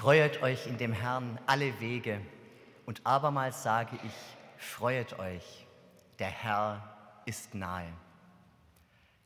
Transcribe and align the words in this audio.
Freuet 0.00 0.42
euch 0.42 0.66
in 0.66 0.78
dem 0.78 0.94
Herrn 0.94 1.38
alle 1.44 1.78
Wege 1.78 2.22
und 2.86 3.02
abermals 3.04 3.62
sage 3.62 3.98
ich, 4.02 4.12
freuet 4.56 5.18
euch, 5.18 5.66
der 6.18 6.30
Herr 6.30 6.96
ist 7.26 7.54
nahe. 7.54 7.92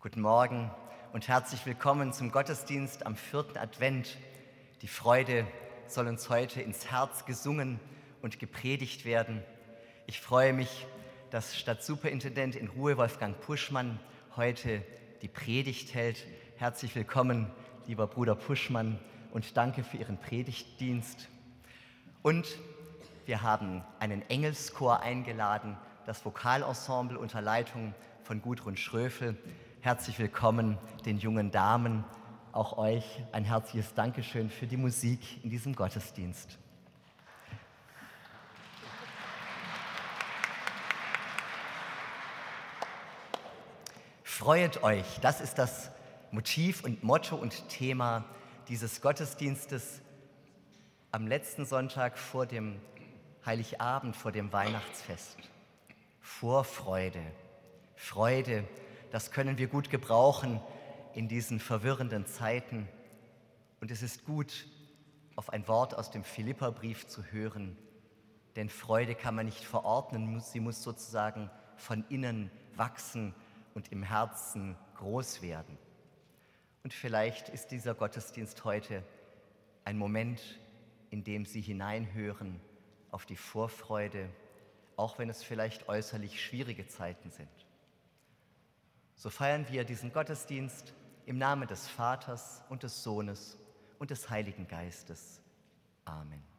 Guten 0.00 0.20
Morgen 0.20 0.72
und 1.12 1.28
herzlich 1.28 1.64
willkommen 1.64 2.12
zum 2.12 2.32
Gottesdienst 2.32 3.06
am 3.06 3.14
vierten 3.14 3.56
Advent. 3.56 4.18
Die 4.82 4.88
Freude 4.88 5.46
soll 5.86 6.08
uns 6.08 6.28
heute 6.28 6.60
ins 6.60 6.90
Herz 6.90 7.24
gesungen 7.24 7.78
und 8.20 8.40
gepredigt 8.40 9.04
werden. 9.04 9.44
Ich 10.08 10.20
freue 10.20 10.52
mich, 10.52 10.88
dass 11.30 11.56
Stadtsuperintendent 11.56 12.56
in 12.56 12.66
Ruhe 12.66 12.96
Wolfgang 12.96 13.40
Puschmann 13.40 14.00
heute 14.34 14.82
die 15.22 15.28
Predigt 15.28 15.94
hält. 15.94 16.26
Herzlich 16.56 16.96
willkommen, 16.96 17.48
lieber 17.86 18.08
Bruder 18.08 18.34
Puschmann, 18.34 18.98
und 19.34 19.56
danke 19.56 19.82
für 19.82 19.96
Ihren 19.96 20.16
Predigtdienst. 20.16 21.28
Und 22.22 22.46
wir 23.26 23.42
haben 23.42 23.82
einen 23.98 24.22
Engelschor 24.30 25.00
eingeladen, 25.00 25.76
das 26.06 26.24
Vokalensemble 26.24 27.18
unter 27.18 27.42
Leitung 27.42 27.94
von 28.22 28.40
Gudrun 28.40 28.76
Schröfel. 28.76 29.36
Herzlich 29.80 30.20
willkommen 30.20 30.78
den 31.04 31.18
jungen 31.18 31.50
Damen. 31.50 32.04
Auch 32.52 32.78
euch 32.78 33.04
ein 33.32 33.44
herzliches 33.44 33.92
Dankeschön 33.94 34.50
für 34.50 34.68
die 34.68 34.76
Musik 34.76 35.42
in 35.42 35.50
diesem 35.50 35.74
Gottesdienst. 35.74 36.56
Freuet 44.22 44.84
euch, 44.84 45.18
das 45.22 45.40
ist 45.40 45.58
das 45.58 45.90
Motiv 46.30 46.84
und 46.84 47.02
Motto 47.02 47.34
und 47.34 47.68
Thema 47.68 48.24
dieses 48.68 49.00
Gottesdienstes 49.00 50.00
am 51.10 51.26
letzten 51.26 51.66
Sonntag 51.66 52.18
vor 52.18 52.46
dem 52.46 52.80
Heiligabend, 53.44 54.16
vor 54.16 54.32
dem 54.32 54.52
Weihnachtsfest. 54.52 55.36
Vorfreude, 56.20 57.20
Freude, 57.94 58.64
das 59.10 59.30
können 59.30 59.58
wir 59.58 59.68
gut 59.68 59.90
gebrauchen 59.90 60.60
in 61.14 61.28
diesen 61.28 61.60
verwirrenden 61.60 62.26
Zeiten. 62.26 62.88
Und 63.80 63.90
es 63.90 64.02
ist 64.02 64.24
gut, 64.24 64.66
auf 65.36 65.50
ein 65.50 65.68
Wort 65.68 65.94
aus 65.94 66.10
dem 66.10 66.24
Philipperbrief 66.24 67.06
zu 67.06 67.22
hören, 67.24 67.76
denn 68.56 68.68
Freude 68.68 69.14
kann 69.14 69.34
man 69.34 69.46
nicht 69.46 69.64
verordnen, 69.64 70.40
sie 70.40 70.60
muss 70.60 70.82
sozusagen 70.82 71.50
von 71.76 72.04
innen 72.08 72.50
wachsen 72.76 73.34
und 73.74 73.92
im 73.92 74.02
Herzen 74.02 74.76
groß 74.96 75.42
werden. 75.42 75.76
Und 76.84 76.92
vielleicht 76.92 77.48
ist 77.48 77.68
dieser 77.68 77.94
Gottesdienst 77.94 78.64
heute 78.64 79.02
ein 79.84 79.98
Moment, 79.98 80.40
in 81.10 81.24
dem 81.24 81.46
Sie 81.46 81.62
hineinhören 81.62 82.60
auf 83.10 83.24
die 83.24 83.36
Vorfreude, 83.36 84.28
auch 84.96 85.18
wenn 85.18 85.30
es 85.30 85.42
vielleicht 85.42 85.88
äußerlich 85.88 86.44
schwierige 86.44 86.86
Zeiten 86.86 87.30
sind. 87.30 87.48
So 89.16 89.30
feiern 89.30 89.66
wir 89.70 89.84
diesen 89.84 90.12
Gottesdienst 90.12 90.92
im 91.24 91.38
Namen 91.38 91.66
des 91.66 91.88
Vaters 91.88 92.62
und 92.68 92.82
des 92.82 93.02
Sohnes 93.02 93.58
und 93.98 94.10
des 94.10 94.28
Heiligen 94.28 94.68
Geistes. 94.68 95.40
Amen. 96.04 96.53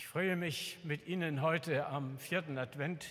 Ich 0.00 0.06
freue 0.06 0.34
mich 0.34 0.78
mit 0.82 1.06
Ihnen 1.06 1.42
heute 1.42 1.86
am 1.86 2.18
vierten 2.18 2.56
Advent, 2.56 3.04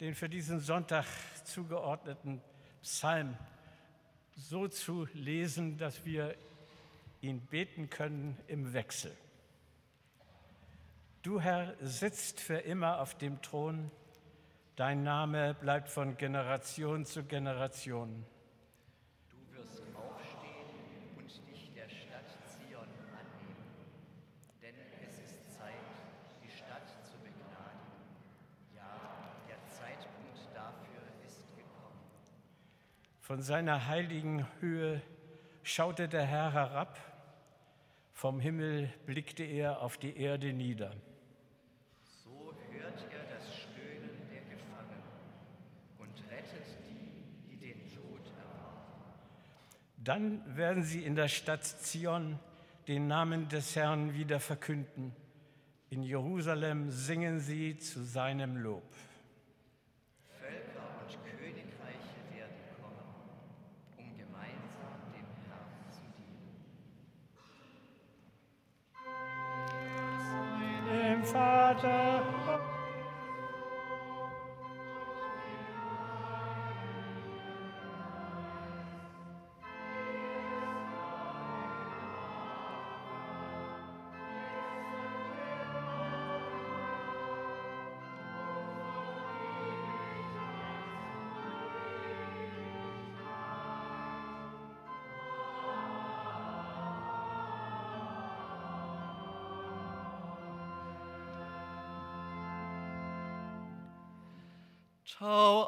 den 0.00 0.14
für 0.14 0.30
diesen 0.30 0.58
Sonntag 0.58 1.04
zugeordneten 1.44 2.40
Psalm 2.80 3.36
so 4.34 4.66
zu 4.66 5.06
lesen, 5.12 5.76
dass 5.76 6.06
wir 6.06 6.34
ihn 7.20 7.42
beten 7.42 7.90
können 7.90 8.38
im 8.46 8.72
Wechsel. 8.72 9.14
Du 11.20 11.42
Herr 11.42 11.74
sitzt 11.82 12.40
für 12.40 12.56
immer 12.56 13.02
auf 13.02 13.18
dem 13.18 13.42
Thron, 13.42 13.90
dein 14.76 15.02
Name 15.02 15.52
bleibt 15.52 15.90
von 15.90 16.16
Generation 16.16 17.04
zu 17.04 17.24
Generation. 17.24 18.24
Seiner 33.44 33.88
heiligen 33.88 34.46
Höhe 34.60 35.02
schaute 35.62 36.08
der 36.08 36.24
Herr 36.24 36.52
herab, 36.52 36.98
vom 38.12 38.40
Himmel 38.40 38.90
blickte 39.04 39.44
er 39.44 39.82
auf 39.82 39.98
die 39.98 40.16
Erde 40.16 40.54
nieder. 40.54 40.94
So 42.02 42.54
hört 42.70 43.04
er 43.12 43.36
das 43.36 43.54
Stöhnen 43.54 44.10
der 44.30 44.40
Gefangenen 44.42 45.02
und 45.98 46.14
rettet 46.30 46.64
die, 46.88 47.50
die 47.50 47.56
den 47.58 47.80
Tod 47.94 48.22
erwarten. 48.38 49.12
Dann 49.98 50.56
werden 50.56 50.82
sie 50.82 51.04
in 51.04 51.14
der 51.14 51.28
Stadt 51.28 51.64
Zion 51.64 52.38
den 52.88 53.08
Namen 53.08 53.48
des 53.50 53.76
Herrn 53.76 54.14
wieder 54.14 54.40
verkünden. 54.40 55.14
In 55.90 56.02
Jerusalem 56.02 56.90
singen 56.90 57.40
sie 57.40 57.76
zu 57.76 58.02
seinem 58.04 58.56
Lob. 58.56 58.84
Vater 71.82 72.43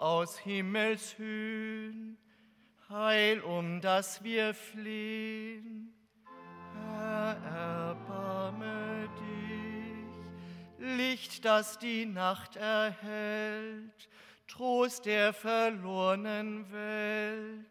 Aus 0.02 0.38
Himmelshöhen, 0.38 2.18
Heil, 2.88 3.40
um 3.40 3.80
das 3.80 4.22
wir 4.22 4.54
flehen. 4.54 5.92
Herr, 6.74 7.36
erbarme 7.44 9.08
dich, 9.18 10.96
Licht, 10.96 11.44
das 11.44 11.78
die 11.78 12.06
Nacht 12.06 12.54
erhellt, 12.56 14.08
Trost 14.46 15.06
der 15.06 15.32
verlorenen 15.32 16.70
Welt. 16.70 17.66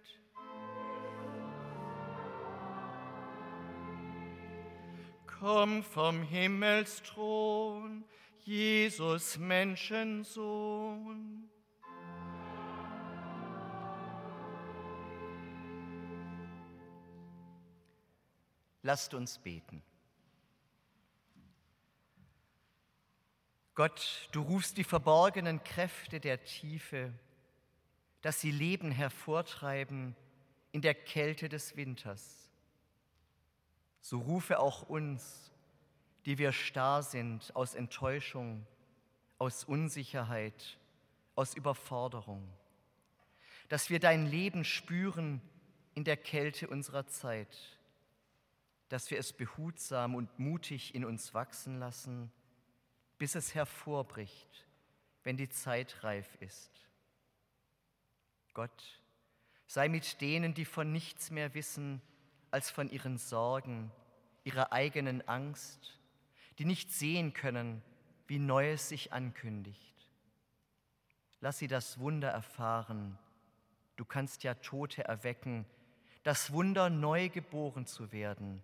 Komm 5.40 5.84
vom 5.84 6.24
Himmelsthron, 6.24 8.04
Jesus 8.40 9.38
Menschensohn. 9.38 11.45
Lasst 18.86 19.16
uns 19.16 19.40
beten. 19.40 19.82
Gott, 23.74 24.30
du 24.32 24.44
rufst 24.44 24.78
die 24.78 24.84
verborgenen 24.84 25.64
Kräfte 25.64 26.20
der 26.20 26.44
Tiefe, 26.44 27.12
dass 28.22 28.40
sie 28.40 28.52
Leben 28.52 28.92
hervortreiben 28.92 30.16
in 30.72 30.84
der 30.84 30.94
Kälte 30.94 31.50
des 31.50 31.76
Winters. 31.76 32.52
So 34.02 34.20
rufe 34.20 34.60
auch 34.60 34.84
uns, 34.84 35.52
die 36.28 36.38
wir 36.38 36.52
starr 36.52 37.02
sind 37.02 37.56
aus 37.56 37.74
Enttäuschung, 37.74 38.68
aus 39.40 39.64
Unsicherheit, 39.64 40.78
aus 41.34 41.56
Überforderung, 41.56 42.48
dass 43.68 43.90
wir 43.90 44.00
dein 44.00 44.28
Leben 44.28 44.64
spüren 44.64 45.42
in 45.96 46.04
der 46.04 46.18
Kälte 46.18 46.68
unserer 46.68 47.08
Zeit 47.08 47.75
dass 48.90 49.10
wir 49.10 49.18
es 49.18 49.34
behutsam 49.34 50.16
und 50.16 50.38
mutig 50.40 50.94
in 50.94 51.06
uns 51.06 51.34
wachsen 51.34 51.80
lassen, 51.80 52.32
bis 53.18 53.36
es 53.36 53.56
hervorbricht, 53.56 54.68
wenn 55.24 55.38
die 55.38 55.50
Zeit 55.50 56.04
reif 56.04 56.36
ist. 56.40 56.72
Gott, 58.54 59.02
sei 59.68 59.90
mit 59.90 60.22
denen, 60.22 60.54
die 60.54 60.66
von 60.66 60.92
nichts 60.92 61.32
mehr 61.32 61.54
wissen 61.54 62.02
als 62.52 62.70
von 62.70 62.90
ihren 62.90 63.18
Sorgen, 63.18 63.92
ihrer 64.44 64.72
eigenen 64.72 65.28
Angst, 65.28 66.00
die 66.60 66.66
nicht 66.66 66.92
sehen 66.92 67.34
können, 67.34 67.82
wie 68.28 68.40
Neues 68.40 68.90
sich 68.90 69.12
ankündigt. 69.12 70.10
Lass 71.42 71.58
sie 71.58 71.68
das 71.68 72.00
Wunder 72.00 72.30
erfahren. 72.30 73.18
Du 73.98 74.06
kannst 74.06 74.44
ja 74.44 74.54
Tote 74.54 75.04
erwecken, 75.04 75.66
das 76.24 76.52
Wunder, 76.52 76.90
neu 76.90 77.30
geboren 77.30 77.86
zu 77.86 78.12
werden 78.12 78.64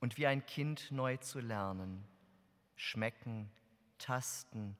und 0.00 0.16
wie 0.16 0.26
ein 0.26 0.44
Kind 0.46 0.90
neu 0.90 1.16
zu 1.16 1.40
lernen, 1.40 2.04
schmecken, 2.76 3.50
tasten, 3.98 4.76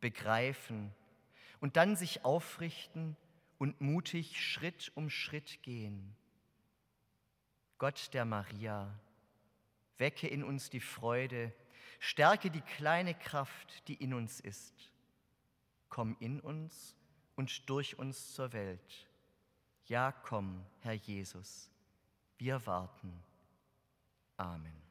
begreifen 0.00 0.92
und 1.60 1.76
dann 1.76 1.96
sich 1.96 2.24
aufrichten 2.24 3.16
und 3.58 3.80
mutig 3.80 4.40
Schritt 4.40 4.92
um 4.94 5.10
Schritt 5.10 5.62
gehen. 5.62 6.14
Gott 7.78 8.12
der 8.14 8.24
Maria, 8.24 8.98
wecke 9.98 10.28
in 10.28 10.44
uns 10.44 10.70
die 10.70 10.80
Freude, 10.80 11.52
stärke 11.98 12.50
die 12.50 12.60
kleine 12.60 13.14
Kraft, 13.14 13.86
die 13.88 13.94
in 13.94 14.14
uns 14.14 14.40
ist. 14.40 14.92
Komm 15.88 16.16
in 16.20 16.40
uns 16.40 16.96
und 17.36 17.68
durch 17.68 17.98
uns 17.98 18.34
zur 18.34 18.52
Welt. 18.52 19.08
Ja, 19.86 20.12
komm, 20.12 20.64
Herr 20.80 20.94
Jesus, 20.94 21.70
wir 22.38 22.64
warten. 22.66 23.22
Amen. 24.38 24.83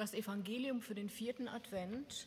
Das 0.00 0.14
Evangelium 0.14 0.80
für 0.80 0.94
den 0.94 1.10
vierten 1.10 1.46
Advent 1.46 2.26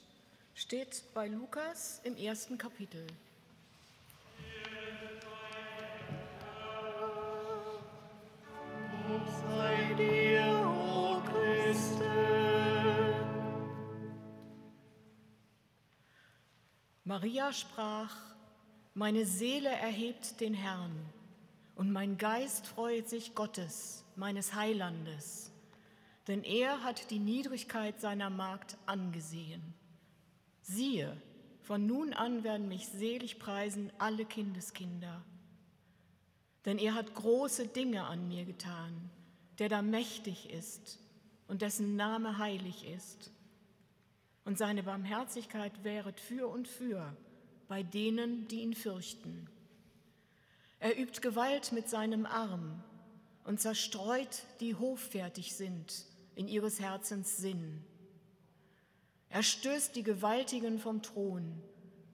steht 0.54 1.02
bei 1.16 1.28
Lukas 1.28 2.02
im 2.04 2.16
ersten 2.16 2.56
Kapitel. 2.56 3.08
Sei 9.48 9.94
dir, 9.96 10.44
o 10.68 11.20
Christe. 11.26 12.12
Maria 17.06 17.52
sprach, 17.52 18.16
meine 18.94 19.26
Seele 19.26 19.70
erhebt 19.70 20.40
den 20.42 20.54
Herrn 20.54 20.92
und 21.74 21.92
mein 21.92 22.20
Geist 22.20 22.68
freut 22.68 23.10
sich 23.10 23.34
Gottes, 23.34 24.06
meines 24.16 24.54
Heilandes 24.54 25.53
denn 26.28 26.44
er 26.44 26.84
hat 26.84 27.10
die 27.12 27.20
Niedrigkeit 27.20 28.00
seiner 28.00 28.30
Magd 28.30 28.78
angesehen. 28.86 29.62
Siehe, 30.62 31.18
von 31.62 31.86
nun 31.86 32.14
an 32.14 32.44
werden 32.44 32.68
mich 32.68 32.88
selig 32.88 33.40
preisen 33.40 33.92
alle 33.98 34.26
Kindeskinder. 34.26 35.24
Denn 36.66 36.78
er 36.78 36.94
hat 36.94 37.14
große 37.14 37.68
Dinge 37.68 38.06
an 38.06 38.28
mir 38.30 38.46
getan, 38.46 39.10
der 39.60 39.68
da 39.68 39.82
mächtig 39.82 40.50
ist 40.50 41.00
und 41.48 41.62
dessen 41.62 41.96
Name 41.98 42.38
heilig 42.38 42.86
ist. 42.88 43.32
Und 44.46 44.58
seine 44.58 44.84
Barmherzigkeit 44.84 45.84
wäret 45.84 46.20
für 46.20 46.48
und 46.48 46.68
für 46.68 47.16
bei 47.68 47.84
denen, 47.84 48.48
die 48.48 48.62
ihn 48.62 48.76
fürchten. 48.76 49.50
Er 50.80 51.00
übt 51.00 51.22
Gewalt 51.22 51.72
mit 51.72 51.90
seinem 51.90 52.26
Arm 52.26 52.84
und 53.46 53.60
zerstreut, 53.60 54.44
die 54.60 54.76
hoffärtig 54.76 55.56
sind 55.56 56.06
in 56.36 56.48
ihres 56.48 56.80
Herzens 56.80 57.38
Sinn. 57.38 57.84
Er 59.30 59.44
stößt 59.44 59.96
die 59.96 60.04
Gewaltigen 60.04 60.80
vom 60.80 61.02
Thron 61.02 61.62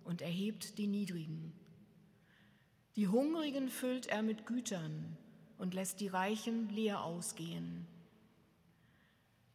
und 0.03 0.21
erhebt 0.21 0.77
die 0.77 0.88
Niedrigen. 0.88 1.53
Die 2.95 3.07
Hungrigen 3.07 3.69
füllt 3.69 4.07
er 4.07 4.23
mit 4.23 4.45
Gütern 4.45 5.17
und 5.57 5.73
lässt 5.73 5.99
die 5.99 6.07
Reichen 6.07 6.69
leer 6.69 7.03
ausgehen. 7.03 7.85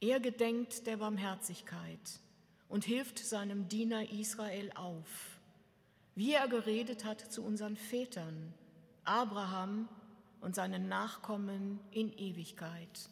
Er 0.00 0.20
gedenkt 0.20 0.86
der 0.86 0.98
Barmherzigkeit 0.98 2.20
und 2.68 2.84
hilft 2.84 3.18
seinem 3.18 3.68
Diener 3.68 4.10
Israel 4.12 4.70
auf, 4.74 5.38
wie 6.14 6.32
er 6.32 6.48
geredet 6.48 7.04
hat 7.04 7.20
zu 7.20 7.42
unseren 7.42 7.76
Vätern, 7.76 8.52
Abraham 9.04 9.88
und 10.40 10.54
seinen 10.54 10.88
Nachkommen 10.88 11.80
in 11.90 12.12
Ewigkeit. 12.12 13.08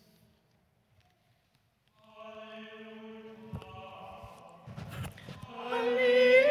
Hallelujah. 5.72 6.41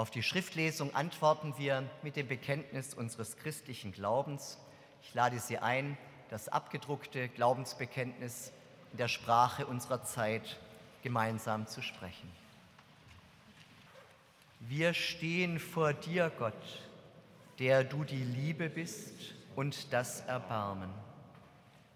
Auf 0.00 0.10
die 0.10 0.22
Schriftlesung 0.22 0.94
antworten 0.94 1.52
wir 1.58 1.84
mit 2.02 2.16
dem 2.16 2.26
Bekenntnis 2.26 2.94
unseres 2.94 3.36
christlichen 3.36 3.92
Glaubens. 3.92 4.56
Ich 5.02 5.12
lade 5.12 5.38
Sie 5.38 5.58
ein, 5.58 5.98
das 6.30 6.48
abgedruckte 6.48 7.28
Glaubensbekenntnis 7.28 8.50
in 8.92 8.96
der 8.96 9.08
Sprache 9.08 9.66
unserer 9.66 10.02
Zeit 10.02 10.58
gemeinsam 11.02 11.66
zu 11.66 11.82
sprechen. 11.82 12.32
Wir 14.60 14.94
stehen 14.94 15.58
vor 15.58 15.92
dir, 15.92 16.32
Gott, 16.38 16.80
der 17.58 17.84
du 17.84 18.02
die 18.04 18.24
Liebe 18.24 18.70
bist 18.70 19.34
und 19.54 19.92
das 19.92 20.20
Erbarmen. 20.20 20.88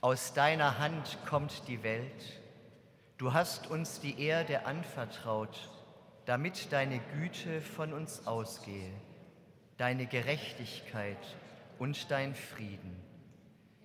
Aus 0.03 0.35
deiner 0.35 0.79
Hand 0.79 1.17
kommt 1.25 1.69
die 1.69 1.83
Welt. 1.83 2.39
Du 3.17 3.33
hast 3.33 3.67
uns 3.69 3.99
die 3.99 4.21
Erde 4.21 4.67
anvertraut, 4.67 5.71
damit 6.27 6.73
deine 6.73 7.01
Güte 7.17 7.61
von 7.61 7.93
uns 7.93 8.27
ausgehe, 8.27 8.93
deine 9.77 10.07
Gerechtigkeit 10.07 11.37
und 11.79 12.11
dein 12.11 12.35
Frieden. 12.35 12.97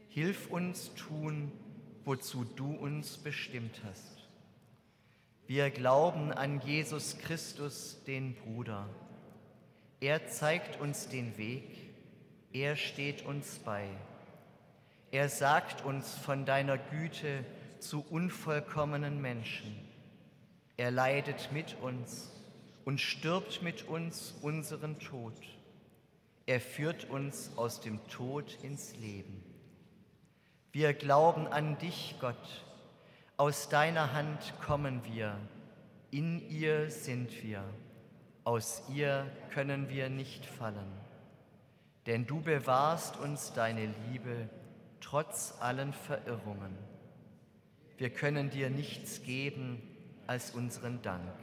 Hilf 0.08 0.49
uns 0.49 0.93
tun, 0.95 1.52
wozu 2.06 2.43
du 2.43 2.71
uns 2.71 3.17
bestimmt 3.17 3.82
hast. 3.86 4.28
Wir 5.47 5.71
glauben 5.71 6.32
an 6.32 6.62
Jesus 6.62 7.17
Christus, 7.17 8.04
den 8.06 8.36
Bruder. 8.36 8.88
Er 9.99 10.28
zeigt 10.28 10.80
uns 10.80 11.10
den 11.10 11.38
Weg, 11.38 11.75
er 12.54 12.75
steht 12.75 13.25
uns 13.25 13.60
bei. 13.60 13.88
Er 15.12 15.28
sagt 15.28 15.84
uns 15.84 16.13
von 16.13 16.45
deiner 16.45 16.78
Güte 16.78 17.43
zu 17.80 18.06
unvollkommenen 18.10 19.21
Menschen. 19.21 19.88
Er 20.80 20.92
leidet 20.92 21.52
mit 21.52 21.76
uns 21.82 22.32
und 22.86 23.02
stirbt 23.02 23.62
mit 23.62 23.89
uns 23.89 24.34
unseren 24.42 24.98
Tod. 24.98 25.36
Er 26.46 26.62
führt 26.62 27.10
uns 27.10 27.52
aus 27.58 27.82
dem 27.82 28.02
Tod 28.08 28.58
ins 28.63 28.96
Leben. 28.96 29.44
Wir 30.72 30.94
glauben 30.94 31.48
an 31.48 31.78
dich, 31.80 32.15
Gott. 32.22 32.63
Aus 33.36 33.68
deiner 33.68 34.13
Hand 34.13 34.54
kommen 34.65 35.02
wir. 35.04 35.36
In 36.12 36.50
ihr 36.50 36.89
sind 36.92 37.44
wir. 37.44 37.62
Aus 38.46 38.84
ihr 38.88 39.30
können 39.50 39.89
wir 39.89 40.10
nicht 40.10 40.46
fallen. 40.46 40.94
Denn 42.06 42.26
du 42.26 42.39
bewahrst 42.39 43.18
uns 43.18 43.52
deine 43.52 43.94
Liebe 44.10 44.48
trotz 45.02 45.56
allen 45.60 45.92
Verirrungen. 45.92 46.74
Wir 47.98 48.12
können 48.12 48.50
dir 48.50 48.70
nichts 48.70 49.24
geben 49.24 49.88
als 50.30 50.52
unseren 50.52 51.02
Dank. 51.02 51.34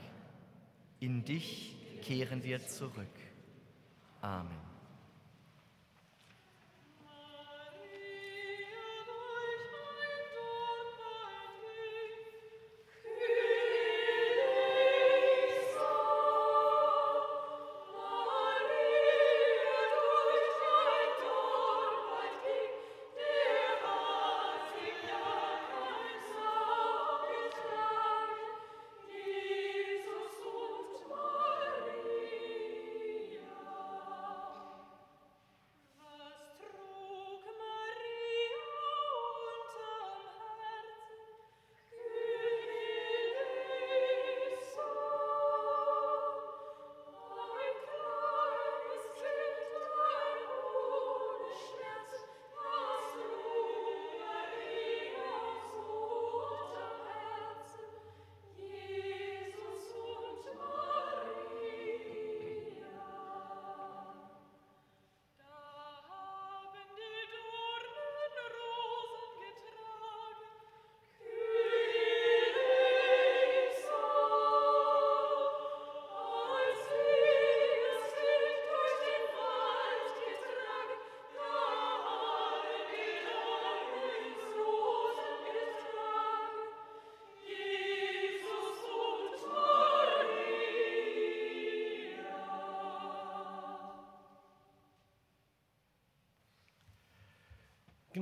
In 1.01 1.25
dich 1.25 1.75
kehren 2.03 2.45
wir 2.45 2.65
zurück. 2.69 3.19
Amen. 4.21 4.66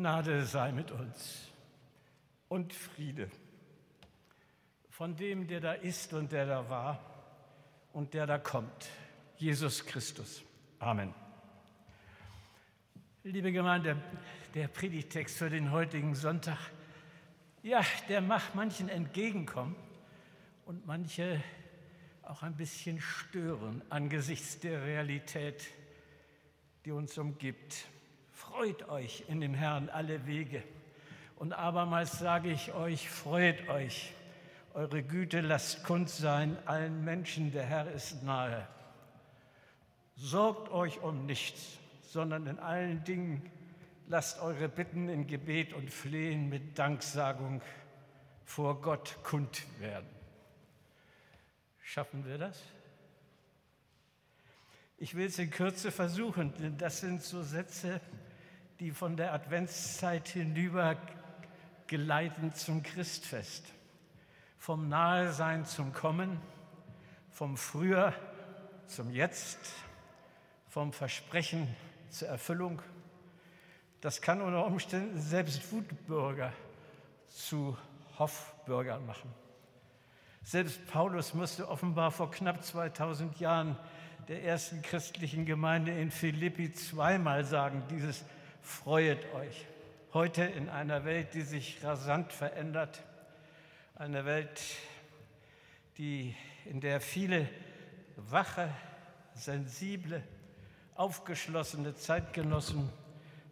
Gnade 0.05 0.45
sei 0.45 0.71
mit 0.71 0.90
uns 0.90 1.51
und 2.49 2.75
Friede 2.75 3.31
von 4.90 5.17
dem, 5.17 5.47
der 5.47 5.61
da 5.61 5.73
ist 5.73 6.12
und 6.12 6.31
der 6.31 6.45
da 6.45 6.69
war 6.69 7.01
und 7.95 8.12
der 8.12 8.27
da 8.27 8.37
kommt, 8.37 8.90
Jesus 9.38 9.87
Christus. 9.87 10.43
Amen. 10.79 11.14
Liebe 13.23 13.51
Gemeinde, 13.51 13.97
der 14.53 14.69
Predigtext 14.69 15.38
für 15.38 15.49
den 15.49 15.73
heutigen 15.73 16.14
Sonntag, 16.14 16.59
ja, 17.62 17.81
der 18.11 18.21
macht 18.21 18.55
manchen 18.55 18.90
entgegenkommen 18.90 19.75
und 20.67 20.87
manche 20.87 21.43
auch 22.21 22.43
ein 22.43 22.59
bisschen 22.59 23.01
stören 23.01 23.81
angesichts 23.88 24.61
der 24.61 24.83
Realität, 24.83 25.64
die 26.85 26.90
uns 26.90 27.17
umgibt. 27.17 27.88
Freut 28.35 28.88
euch 28.88 29.25
in 29.29 29.40
dem 29.40 29.55
Herrn 29.55 29.88
alle 29.88 30.27
Wege. 30.27 30.62
Und 31.37 31.53
abermals 31.53 32.18
sage 32.18 32.51
ich 32.51 32.73
euch, 32.73 33.09
freut 33.09 33.68
euch. 33.68 34.12
Eure 34.75 35.05
Güte 35.05 35.40
lasst 35.40 35.85
kund 35.85 36.11
sein 36.11 36.59
allen 36.66 37.05
Menschen, 37.05 37.53
der 37.53 37.64
Herr 37.64 37.90
ist 37.90 38.25
nahe. 38.25 38.66
Sorgt 40.16 40.68
euch 40.70 41.01
um 41.01 41.27
nichts, 41.27 41.79
sondern 42.03 42.47
in 42.49 42.59
allen 42.59 43.05
Dingen 43.05 43.51
lasst 44.09 44.40
eure 44.40 44.68
Bitten 44.68 45.09
in 45.09 45.29
Gebet 45.29 45.73
und 45.73 45.90
Flehen 45.90 46.49
mit 46.49 46.77
Danksagung 46.77 47.62
vor 48.44 48.81
Gott 48.81 49.16
kund 49.23 49.64
werden. 49.81 50.09
Schaffen 51.81 52.25
wir 52.27 52.38
das? 52.38 52.61
Ich 54.99 55.14
will 55.14 55.27
es 55.27 55.38
in 55.38 55.51
Kürze 55.51 55.92
versuchen, 55.92 56.53
denn 56.55 56.79
das 56.79 57.01
sind 57.01 57.23
so 57.23 57.42
Sätze, 57.42 58.01
die 58.80 58.90
von 58.90 59.16
der 59.16 59.32
Adventszeit 59.32 60.28
hinüber 60.28 60.96
geleiten 61.87 62.52
zum 62.54 62.82
Christfest. 62.82 63.64
Vom 64.58 64.88
Nahesein 64.88 65.66
zum 65.66 65.92
Kommen, 65.92 66.40
vom 67.30 67.56
Früher 67.56 68.14
zum 68.87 69.10
Jetzt, 69.10 69.58
vom 70.68 70.92
Versprechen 70.92 71.68
zur 72.10 72.28
Erfüllung. 72.28 72.82
Das 74.00 74.20
kann 74.20 74.40
unter 74.40 74.66
Umständen 74.66 75.20
selbst 75.20 75.72
Wutbürger 75.72 76.52
zu 77.28 77.76
Hoffbürgern 78.18 79.04
machen. 79.06 79.32
Selbst 80.42 80.87
Paulus 80.88 81.32
musste 81.32 81.68
offenbar 81.68 82.10
vor 82.10 82.30
knapp 82.30 82.64
2000 82.64 83.40
Jahren 83.40 83.78
der 84.28 84.44
ersten 84.44 84.82
christlichen 84.82 85.46
Gemeinde 85.46 85.92
in 85.92 86.10
Philippi 86.10 86.72
zweimal 86.72 87.44
sagen, 87.44 87.82
dieses 87.90 88.24
Freuet 88.64 89.18
euch. 89.35 89.66
Heute 90.14 90.42
in 90.42 90.70
einer 90.70 91.05
Welt, 91.05 91.35
die 91.35 91.42
sich 91.42 91.85
rasant 91.85 92.33
verändert, 92.33 93.03
eine 93.94 94.24
Welt, 94.24 94.59
die, 95.98 96.35
in 96.64 96.81
der 96.81 97.03
viele 97.03 97.46
wache, 98.16 98.70
sensible, 99.35 100.22
aufgeschlossene 100.94 101.94
Zeitgenossen, 101.94 102.88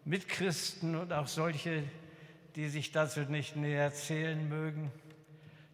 Mitchristen 0.03 0.95
und 0.95 1.13
auch 1.13 1.27
solche, 1.27 1.83
die 2.55 2.67
sich 2.67 2.91
dazu 2.91 3.19
nicht 3.19 3.55
näher 3.55 3.93
zählen 3.93 4.49
mögen, 4.49 4.91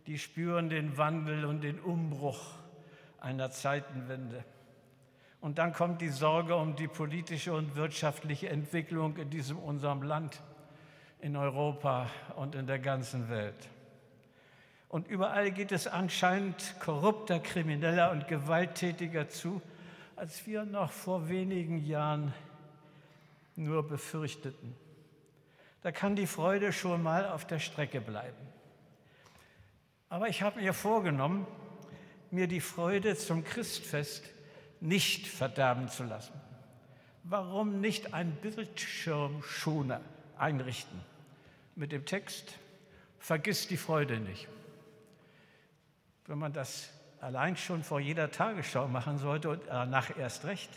die 0.06 0.19
spüren 0.19 0.69
den 0.69 0.97
Wandel 0.97 1.45
und 1.45 1.62
den 1.62 1.80
Umbruch 1.80 2.56
einer 3.21 3.52
Zeitenwende. 3.52 4.43
Und 5.41 5.58
dann 5.58 5.73
kommt 5.73 6.02
die 6.02 6.10
Sorge 6.10 6.56
um 6.56 6.75
die 6.75 6.88
politische 6.88 7.54
und 7.54 7.75
wirtschaftliche 7.75 8.49
Entwicklung 8.49 9.15
in 9.17 9.30
diesem 9.30 9.58
unserem 9.58 10.04
Land, 10.04 10.41
in 11.21 11.36
Europa 11.38 12.10
und 12.36 12.56
in 12.56 12.67
der 12.67 12.80
ganzen 12.80 13.30
Welt. 13.30 13.69
Und 14.89 15.08
überall 15.08 15.52
geht 15.52 15.71
es 15.71 15.88
anscheinend 15.88 16.75
korrupter, 16.80 17.39
krimineller 17.39 18.12
und 18.12 18.28
gewalttätiger 18.28 19.30
zu, 19.30 19.62
als 20.15 20.45
wir 20.45 20.65
noch 20.65 20.91
vor 20.91 21.30
wenigen 21.30 21.86
Jahren 21.86 22.34
nur 23.56 23.88
befürchteten. 23.88 24.75
Da 25.82 25.91
kann 25.91 26.15
die 26.15 26.28
Freude 26.28 26.73
schon 26.73 27.02
mal 27.02 27.30
auf 27.30 27.45
der 27.45 27.60
Strecke 27.60 28.02
bleiben. 28.02 28.47
Aber 30.10 30.28
ich 30.28 30.41
habe 30.41 30.60
mir 30.60 30.73
vorgenommen, 30.73 31.47
mir 32.32 32.47
die 32.47 32.60
Freude 32.60 33.15
zum 33.15 33.43
Christfest 33.43 34.23
nicht 34.82 35.28
verderben 35.28 35.89
zu 35.89 36.04
lassen. 36.04 36.34
Warum 37.24 37.82
nicht 37.82 38.13
ein 38.13 38.32
Bildschirmschoner 38.42 40.02
einrichten 40.38 41.00
mit 41.76 41.92
dem 41.92 42.06
Text, 42.06 42.58
vergiss 43.20 43.68
die 43.68 43.78
Freude 43.78 44.20
nicht. 44.20 44.48
Wenn 46.26 46.38
man 46.38 46.54
das 46.54 46.89
allein 47.22 47.58
schon 47.58 47.84
vor 47.84 48.00
jeder 48.00 48.32
Tagesschau 48.32 48.88
machen 48.88 49.18
sollte 49.18 49.50
und 49.50 49.62
danach 49.68 50.18
erst 50.18 50.46
recht, 50.46 50.70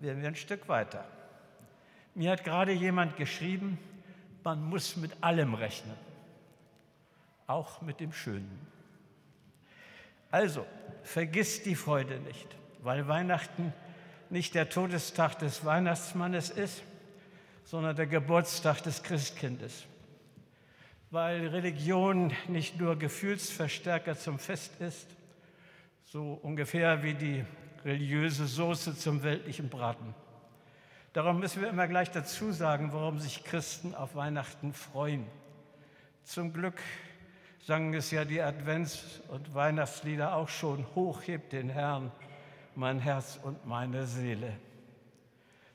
wären 0.00 0.20
wir 0.20 0.28
ein 0.28 0.36
Stück 0.36 0.68
weiter. 0.68 1.04
Mir 2.14 2.30
hat 2.30 2.44
gerade 2.44 2.72
jemand 2.72 3.16
geschrieben, 3.16 3.78
man 4.44 4.62
muss 4.62 4.96
mit 4.96 5.12
allem 5.22 5.54
rechnen, 5.54 5.96
auch 7.46 7.80
mit 7.82 8.00
dem 8.00 8.12
Schönen. 8.12 8.66
Also, 10.30 10.66
vergiss 11.02 11.62
die 11.62 11.74
Freude 11.74 12.18
nicht, 12.20 12.48
weil 12.82 13.08
Weihnachten 13.08 13.72
nicht 14.28 14.54
der 14.54 14.68
Todestag 14.68 15.38
des 15.38 15.64
Weihnachtsmannes 15.64 16.50
ist, 16.50 16.82
sondern 17.64 17.96
der 17.96 18.06
Geburtstag 18.06 18.82
des 18.82 19.02
Christkindes. 19.02 19.84
Weil 21.10 21.48
Religion 21.48 22.32
nicht 22.48 22.78
nur 22.78 22.98
Gefühlsverstärker 22.98 24.16
zum 24.16 24.38
Fest 24.38 24.80
ist, 24.80 25.06
so 26.04 26.38
ungefähr 26.42 27.02
wie 27.02 27.14
die 27.14 27.44
religiöse 27.84 28.46
Soße 28.46 28.96
zum 28.96 29.22
weltlichen 29.22 29.68
Braten. 29.68 30.14
Darum 31.12 31.40
müssen 31.40 31.62
wir 31.62 31.68
immer 31.68 31.88
gleich 31.88 32.10
dazu 32.10 32.52
sagen, 32.52 32.92
warum 32.92 33.18
sich 33.18 33.44
Christen 33.44 33.94
auf 33.94 34.14
Weihnachten 34.14 34.72
freuen. 34.72 35.26
Zum 36.24 36.52
Glück 36.52 36.80
sangen 37.60 37.92
es 37.94 38.10
ja 38.10 38.24
die 38.24 38.40
Advents- 38.40 39.20
und 39.28 39.54
Weihnachtslieder 39.54 40.34
auch 40.34 40.48
schon. 40.48 40.86
Hochhebt 40.94 41.52
den 41.52 41.68
Herrn, 41.68 42.10
mein 42.74 42.98
Herz 43.00 43.38
und 43.42 43.66
meine 43.66 44.06
Seele. 44.06 44.56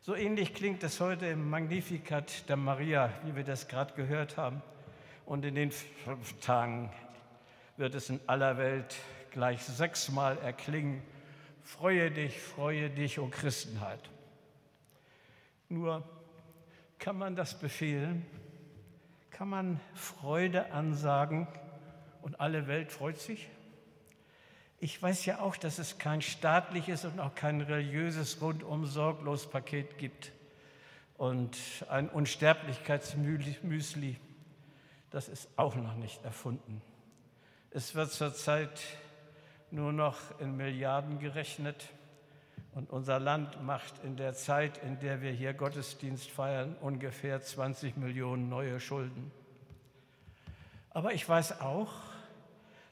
So 0.01 0.15
ähnlich 0.15 0.53
klingt 0.53 0.83
es 0.83 0.99
heute 0.99 1.27
im 1.27 1.49
Magnificat 1.49 2.47
der 2.49 2.55
Maria, 2.55 3.09
wie 3.23 3.35
wir 3.35 3.43
das 3.43 3.67
gerade 3.67 3.93
gehört 3.93 4.37
haben. 4.37 4.61
Und 5.25 5.43
in 5.43 5.55
den 5.55 5.71
fünf 5.71 6.39
Tagen 6.39 6.89
wird 7.75 7.93
es 7.93 8.09
in 8.09 8.19
aller 8.25 8.57
Welt 8.57 8.95
gleich 9.31 9.61
sechsmal 9.63 10.37
erklingen. 10.37 11.01
Freue 11.61 12.09
dich, 12.09 12.39
freue 12.39 12.89
dich, 12.89 13.19
o 13.19 13.25
oh 13.25 13.27
Christenheit. 13.27 14.09
Nur 15.69 16.03
kann 16.97 17.17
man 17.17 17.35
das 17.35 17.59
befehlen? 17.59 18.25
Kann 19.29 19.49
man 19.49 19.79
Freude 19.93 20.71
ansagen 20.71 21.47
und 22.21 22.39
alle 22.39 22.67
Welt 22.67 22.91
freut 22.91 23.19
sich? 23.19 23.49
Ich 24.79 25.01
weiß 25.01 25.25
ja 25.25 25.39
auch, 25.39 25.57
dass 25.57 25.79
es 25.79 25.97
kein 25.97 26.21
staatliches 26.21 27.03
und 27.03 27.19
auch 27.19 27.33
kein 27.33 27.61
religiöses 27.61 28.39
rundum 28.41 28.85
sorglos 28.85 29.49
Paket 29.49 29.97
gibt 29.97 30.31
und 31.17 31.57
ein 31.89 32.09
Unsterblichkeitsmüsli, 32.09 34.17
das 35.09 35.29
ist 35.29 35.49
auch 35.57 35.73
noch 35.73 35.95
nicht 35.95 36.23
erfunden. 36.23 36.83
Es 37.71 37.95
wird 37.95 38.11
zurzeit 38.11 38.79
nur 39.71 39.93
noch 39.93 40.39
in 40.39 40.55
Milliarden 40.55 41.17
gerechnet 41.17 41.89
und 42.75 42.91
unser 42.91 43.19
Land 43.19 43.63
macht 43.63 44.03
in 44.03 44.15
der 44.15 44.35
Zeit, 44.35 44.77
in 44.83 44.99
der 44.99 45.23
wir 45.23 45.31
hier 45.31 45.55
Gottesdienst 45.55 46.29
feiern, 46.29 46.75
ungefähr 46.81 47.41
20 47.41 47.97
Millionen 47.97 48.47
neue 48.47 48.79
Schulden. 48.79 49.31
Aber 50.91 51.13
ich 51.13 51.27
weiß 51.27 51.61
auch, 51.61 51.91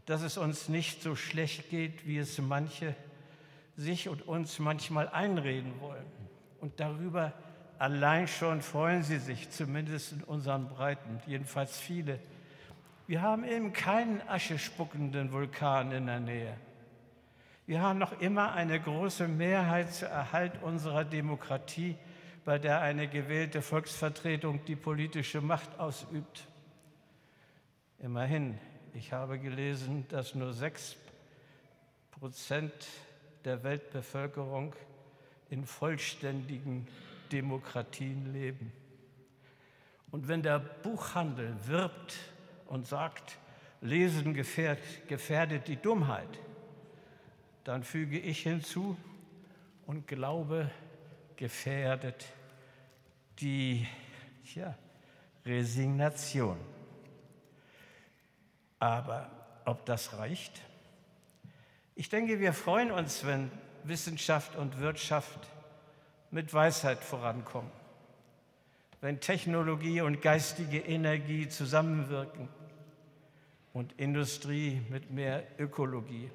dass 0.05 0.21
es 0.21 0.37
uns 0.37 0.69
nicht 0.69 1.01
so 1.01 1.15
schlecht 1.15 1.69
geht, 1.69 2.05
wie 2.07 2.17
es 2.17 2.37
manche 2.39 2.95
sich 3.75 4.07
und 4.07 4.27
uns 4.27 4.59
manchmal 4.59 5.09
einreden 5.09 5.79
wollen. 5.79 6.05
Und 6.61 6.79
darüber 6.79 7.33
allein 7.77 8.27
schon 8.27 8.61
freuen 8.61 9.03
sie 9.03 9.19
sich, 9.19 9.49
zumindest 9.49 10.13
in 10.13 10.23
unseren 10.23 10.69
Breiten, 10.69 11.19
jedenfalls 11.27 11.77
viele. 11.77 12.19
Wir 13.07 13.21
haben 13.21 13.43
eben 13.43 13.73
keinen 13.73 14.21
aschespuckenden 14.27 15.31
Vulkan 15.31 15.91
in 15.91 16.05
der 16.07 16.19
Nähe. 16.19 16.57
Wir 17.67 17.81
haben 17.81 17.99
noch 17.99 18.19
immer 18.19 18.53
eine 18.53 18.79
große 18.79 19.27
Mehrheit 19.27 19.93
zur 19.93 20.07
Erhalt 20.07 20.53
unserer 20.61 21.03
Demokratie, 21.03 21.95
bei 22.45 22.59
der 22.59 22.81
eine 22.81 23.07
gewählte 23.07 23.63
Volksvertretung 23.63 24.63
die 24.65 24.75
politische 24.75 25.41
Macht 25.41 25.79
ausübt. 25.79 26.47
Immerhin, 27.99 28.59
ich 28.95 29.11
habe 29.11 29.37
gelesen, 29.37 30.05
dass 30.07 30.35
nur 30.35 30.53
sechs 30.53 30.95
Prozent 32.11 32.71
der 33.43 33.61
Weltbevölkerung 33.63 34.73
in 35.49 35.65
vollständigen 35.65 36.87
Demokratien 37.31 38.31
leben. 38.31 38.71
Und 40.11 40.29
wenn 40.29 40.41
der 40.41 40.59
Buchhandel 40.59 41.53
wirbt 41.65 42.15
und 42.67 42.87
sagt, 42.87 43.37
Lesen 43.81 44.33
gefährdet 44.33 45.67
die 45.67 45.75
Dummheit, 45.75 46.39
dann 47.65 47.83
füge 47.83 48.17
ich 48.17 48.43
hinzu 48.43 48.97
und 49.85 50.07
Glaube 50.07 50.71
gefährdet 51.35 52.25
die 53.39 53.85
tja, 54.45 54.73
Resignation. 55.45 56.74
Aber 58.79 59.29
ob 59.65 59.85
das 59.85 60.17
reicht? 60.17 60.61
Ich 61.95 62.09
denke, 62.09 62.39
wir 62.39 62.53
freuen 62.53 62.91
uns, 62.91 63.25
wenn 63.25 63.49
Wissenschaft 63.83 64.55
und 64.55 64.79
Wirtschaft 64.79 65.47
mit 66.31 66.53
Weisheit 66.53 67.03
vorankommen, 67.03 67.71
wenn 69.01 69.19
Technologie 69.21 70.01
und 70.01 70.21
geistige 70.21 70.79
Energie 70.79 71.47
zusammenwirken 71.47 72.49
und 73.73 73.93
Industrie 73.93 74.81
mit 74.89 75.11
mehr 75.11 75.43
Ökologie. 75.59 76.29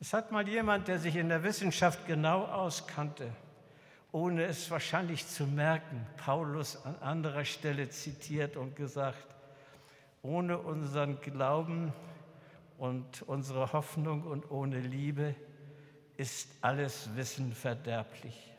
Es 0.00 0.12
hat 0.12 0.32
mal 0.32 0.46
jemand, 0.46 0.88
der 0.88 0.98
sich 0.98 1.16
in 1.16 1.30
der 1.30 1.42
Wissenschaft 1.42 2.06
genau 2.06 2.44
auskannte, 2.44 3.30
ohne 4.12 4.44
es 4.44 4.70
wahrscheinlich 4.70 5.26
zu 5.26 5.46
merken, 5.46 6.06
Paulus 6.18 6.84
an 6.84 6.96
anderer 6.96 7.44
Stelle 7.44 7.88
zitiert 7.88 8.56
und 8.56 8.76
gesagt, 8.76 9.33
ohne 10.24 10.58
unseren 10.58 11.20
Glauben 11.20 11.92
und 12.78 13.22
unsere 13.22 13.72
Hoffnung 13.72 14.22
und 14.22 14.50
ohne 14.50 14.80
Liebe 14.80 15.34
ist 16.16 16.48
alles 16.62 17.14
Wissen 17.14 17.52
verderblich. 17.52 18.52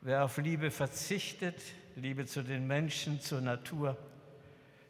Wer 0.00 0.24
auf 0.24 0.36
Liebe 0.38 0.70
verzichtet, 0.70 1.56
Liebe 1.94 2.26
zu 2.26 2.42
den 2.42 2.66
Menschen, 2.66 3.20
zur 3.20 3.40
Natur, 3.40 3.96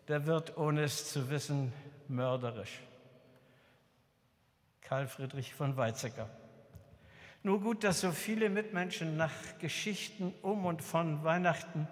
der 0.09 0.27
wird, 0.27 0.57
ohne 0.57 0.85
es 0.85 1.13
zu 1.13 1.29
wissen, 1.29 1.73
mörderisch. 2.09 2.81
Karl 4.81 5.07
Friedrich 5.07 5.55
von 5.55 5.77
Weizsäcker. 5.77 6.31
Nur 7.43 7.61
gut, 7.61 7.85
dass 7.85 8.01
so 8.01 8.11
viele 8.11 8.49
Mitmenschen 8.49 9.19
nach 9.19 9.33
Geschichten 9.61 10.33
um 10.41 10.65
und 10.65 10.83
von 10.83 11.25
Weihnachten 11.25 11.87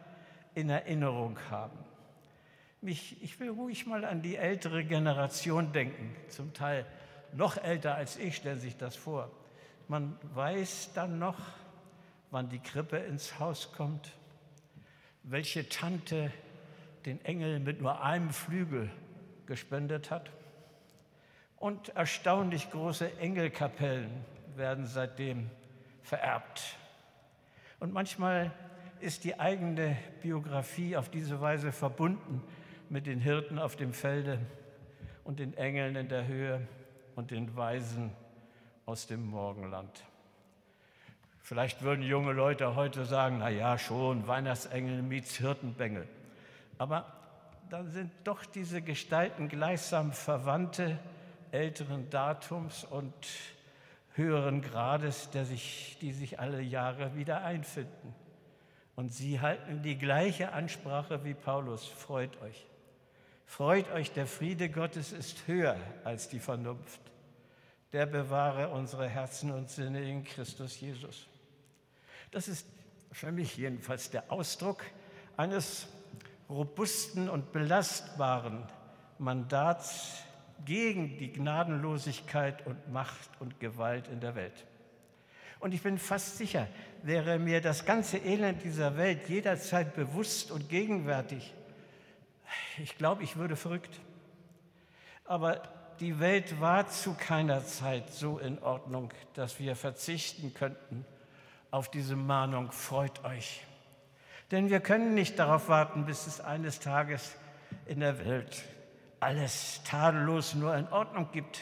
in 0.55 0.71
Erinnerung 0.71 1.39
haben. 1.51 1.92
Mich, 2.85 3.23
ich 3.23 3.39
will 3.39 3.51
ruhig 3.51 3.87
mal 3.87 4.05
an 4.05 4.23
die 4.23 4.35
ältere 4.35 4.83
Generation 4.85 5.73
denken, 5.73 6.17
zum 6.29 6.53
Teil 6.53 6.85
noch 7.33 7.57
älter 7.57 7.95
als 7.95 8.17
ich, 8.17 8.35
stellen 8.35 8.59
sich 8.59 8.77
das 8.77 8.97
vor. 8.97 9.31
Man 9.87 10.19
weiß 10.35 10.91
dann 10.93 11.21
noch, 11.21 11.39
wann 12.33 12.49
die 12.49 12.59
Krippe 12.59 12.97
ins 12.97 13.39
Haus 13.39 13.71
kommt, 13.71 14.11
welche 15.23 15.69
Tante 15.69 16.33
den 17.07 17.25
Engel 17.25 17.61
mit 17.61 17.81
nur 17.81 18.03
einem 18.03 18.31
Flügel 18.31 18.91
gespendet 19.47 20.11
hat 20.11 20.33
und 21.59 21.91
erstaunlich 21.91 22.69
große 22.73 23.17
Engelkapellen 23.19 24.11
werden 24.57 24.87
seitdem 24.87 25.49
vererbt. 26.03 26.77
Und 27.79 27.93
manchmal 27.93 28.51
ist 28.99 29.23
die 29.23 29.39
eigene 29.39 29.97
Biografie 30.21 30.97
auf 30.97 31.11
diese 31.11 31.41
Weise 31.41 31.71
verbunden 31.71 32.43
mit 32.93 33.07
den 33.07 33.21
Hirten 33.21 33.59
auf 33.59 33.75
dem 33.75 33.95
Felde 33.95 34.39
und 35.25 35.39
den 35.39 35.57
Engeln 35.57 35.97
in 35.97 36.11
der 36.11 36.27
Höhe 36.27 36.61
und 37.17 37.31
den 37.31 37.57
Weisen 37.57 38.13
aus 38.85 39.07
dem 39.07 39.25
Morgenland. 39.25 40.05
Vielleicht 41.39 41.81
würden 41.81 42.03
junge 42.03 42.33
Leute 42.33 42.77
heute 42.77 43.07
sagen, 43.07 43.39
na 43.39 43.49
ja, 43.49 43.79
schon, 43.79 44.29
Weihnachtsengel 44.29 45.01
meets 45.01 45.37
Hirtenbengel. 45.39 46.07
Aber 46.77 47.11
dann 47.71 47.91
sind 47.91 48.11
doch 48.25 48.45
diese 48.45 48.83
Gestalten 48.83 49.49
gleichsam 49.49 50.13
Verwandte 50.13 50.99
älteren 51.51 52.11
Datums 52.11 52.85
und 52.85 53.15
höheren 54.17 54.61
Grades, 54.61 55.31
der 55.31 55.47
sich, 55.47 55.97
die 56.03 56.13
sich 56.13 56.39
alle 56.39 56.61
Jahre 56.61 57.17
wieder 57.17 57.43
einfinden. 57.43 58.15
Und 58.97 59.15
sie 59.15 59.41
halten 59.41 59.83
die 59.83 59.97
gleiche 59.97 60.53
Ansprache 60.53 61.25
wie 61.25 61.33
Paulus, 61.33 61.87
freut 61.87 62.39
euch. 62.43 62.67
Freut 63.53 63.93
euch, 63.93 64.11
der 64.13 64.27
Friede 64.27 64.71
Gottes 64.71 65.13
ist 65.13 65.47
höher 65.47 65.77
als 66.05 66.27
die 66.27 66.39
Vernunft. 66.39 67.03
Der 67.93 68.07
bewahre 68.07 68.71
unsere 68.71 69.07
Herzen 69.07 69.51
und 69.51 69.69
Sinne 69.69 70.09
in 70.09 70.25
Christus 70.25 70.81
Jesus. 70.81 71.27
Das 72.31 72.49
ist 72.49 72.67
für 73.11 73.31
mich 73.31 73.59
jedenfalls 73.59 74.09
der 74.09 74.33
Ausdruck 74.33 74.83
eines 75.37 75.87
robusten 76.49 77.29
und 77.29 77.53
belastbaren 77.53 78.65
Mandats 79.19 80.23
gegen 80.65 81.19
die 81.19 81.31
Gnadenlosigkeit 81.31 82.67
und 82.67 82.91
Macht 82.91 83.39
und 83.39 83.61
Gewalt 83.61 84.09
in 84.09 84.21
der 84.21 84.35
Welt. 84.35 84.65
Und 85.61 85.75
ich 85.75 85.83
bin 85.83 85.99
fast 85.99 86.39
sicher, 86.39 86.69
wäre 87.03 87.39
mir 87.39 87.61
das 87.61 87.85
ganze 87.85 88.17
Elend 88.17 88.65
dieser 88.65 88.97
Welt 88.97 89.29
jederzeit 89.29 89.95
bewusst 89.95 90.51
und 90.51 90.71
gegenwärtig, 90.71 91.53
ich 92.79 92.97
glaube, 92.99 93.23
ich 93.23 93.37
würde 93.37 93.57
verrückt. 93.57 94.01
Aber 95.25 95.63
die 96.01 96.21
Welt 96.21 96.61
war 96.61 96.89
zu 96.89 97.15
keiner 97.15 97.65
Zeit 97.65 98.11
so 98.13 98.39
in 98.39 98.63
Ordnung, 98.63 99.13
dass 99.35 99.59
wir 99.59 99.77
verzichten 99.77 100.53
könnten 100.55 101.05
auf 101.71 101.91
diese 101.91 102.17
Mahnung, 102.17 102.71
freut 102.71 103.25
euch. 103.25 103.65
Denn 104.51 104.69
wir 104.69 104.81
können 104.81 105.15
nicht 105.15 105.39
darauf 105.39 105.69
warten, 105.69 106.05
bis 106.05 106.27
es 106.27 106.41
eines 106.41 106.81
Tages 106.81 107.35
in 107.87 108.01
der 108.01 108.25
Welt 108.25 108.63
alles 109.23 109.81
tadellos 109.85 110.55
nur 110.55 110.75
in 110.77 110.89
Ordnung 110.89 111.29
gibt. 111.31 111.61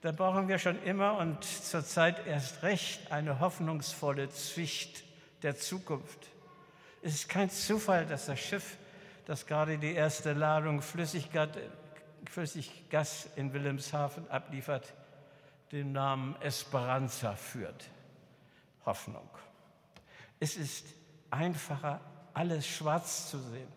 Da 0.00 0.10
brauchen 0.10 0.48
wir 0.48 0.58
schon 0.58 0.82
immer 0.84 1.18
und 1.18 1.44
zurzeit 1.44 2.26
erst 2.26 2.62
recht 2.62 3.12
eine 3.12 3.40
hoffnungsvolle 3.40 4.30
Zwicht 4.30 5.04
der 5.42 5.56
Zukunft. 5.56 6.30
Es 7.02 7.14
ist 7.14 7.28
kein 7.28 7.50
Zufall, 7.50 8.06
dass 8.06 8.26
das 8.26 8.40
Schiff, 8.40 8.78
das 9.24 9.46
gerade 9.46 9.78
die 9.78 9.94
erste 9.94 10.32
Ladung 10.32 10.82
Flüssiggas 10.82 11.56
in 13.36 13.52
Wilhelmshaven 13.52 14.28
abliefert, 14.30 14.92
den 15.70 15.92
Namen 15.92 16.36
Esperanza 16.40 17.34
führt. 17.34 17.88
Hoffnung. 18.84 19.28
Es 20.40 20.56
ist 20.56 20.86
einfacher, 21.30 22.00
alles 22.34 22.66
schwarz 22.66 23.30
zu 23.30 23.38
sehen. 23.38 23.68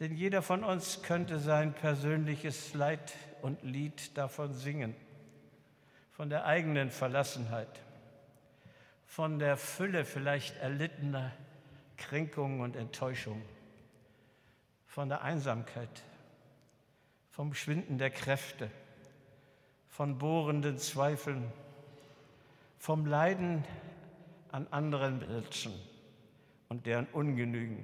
Denn 0.00 0.14
jeder 0.14 0.42
von 0.42 0.64
uns 0.64 1.02
könnte 1.02 1.38
sein 1.38 1.72
persönliches 1.72 2.74
Leid 2.74 3.14
und 3.40 3.62
Lied 3.62 4.16
davon 4.18 4.52
singen. 4.52 4.94
Von 6.10 6.28
der 6.28 6.44
eigenen 6.44 6.90
Verlassenheit, 6.90 7.80
von 9.06 9.38
der 9.38 9.56
Fülle 9.56 10.04
vielleicht 10.04 10.56
erlittener 10.58 11.32
Kränkungen 11.96 12.60
und 12.60 12.76
Enttäuschungen, 12.76 13.42
von 14.92 15.08
der 15.08 15.22
Einsamkeit, 15.22 16.02
vom 17.30 17.54
Schwinden 17.54 17.96
der 17.96 18.10
Kräfte, 18.10 18.70
von 19.88 20.18
bohrenden 20.18 20.76
Zweifeln, 20.76 21.50
vom 22.76 23.06
Leiden 23.06 23.64
an 24.50 24.66
anderen 24.70 25.20
Menschen 25.20 25.72
und 26.68 26.84
deren 26.84 27.06
Ungenügen, 27.06 27.82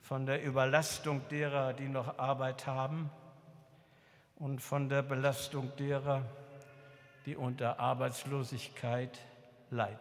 von 0.00 0.24
der 0.24 0.44
Überlastung 0.44 1.20
derer, 1.32 1.72
die 1.72 1.88
noch 1.88 2.16
Arbeit 2.16 2.68
haben 2.68 3.10
und 4.36 4.60
von 4.60 4.88
der 4.88 5.02
Belastung 5.02 5.72
derer, 5.80 6.22
die 7.26 7.34
unter 7.34 7.80
Arbeitslosigkeit 7.80 9.18
leiden. 9.70 9.98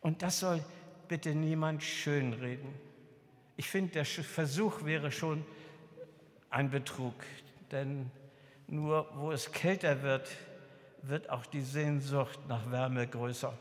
Und 0.00 0.22
das 0.22 0.40
soll 0.40 0.60
bitte 1.06 1.36
niemand 1.36 1.84
schönreden. 1.84 2.85
Ich 3.56 3.68
finde, 3.68 3.92
der 3.92 4.04
Versuch 4.04 4.84
wäre 4.84 5.10
schon 5.10 5.44
ein 6.50 6.70
Betrug, 6.70 7.14
denn 7.70 8.10
nur 8.66 9.08
wo 9.14 9.32
es 9.32 9.52
kälter 9.52 10.02
wird, 10.02 10.28
wird 11.02 11.30
auch 11.30 11.46
die 11.46 11.62
Sehnsucht 11.62 12.38
nach 12.48 12.70
Wärme 12.70 13.06
größer 13.06 13.56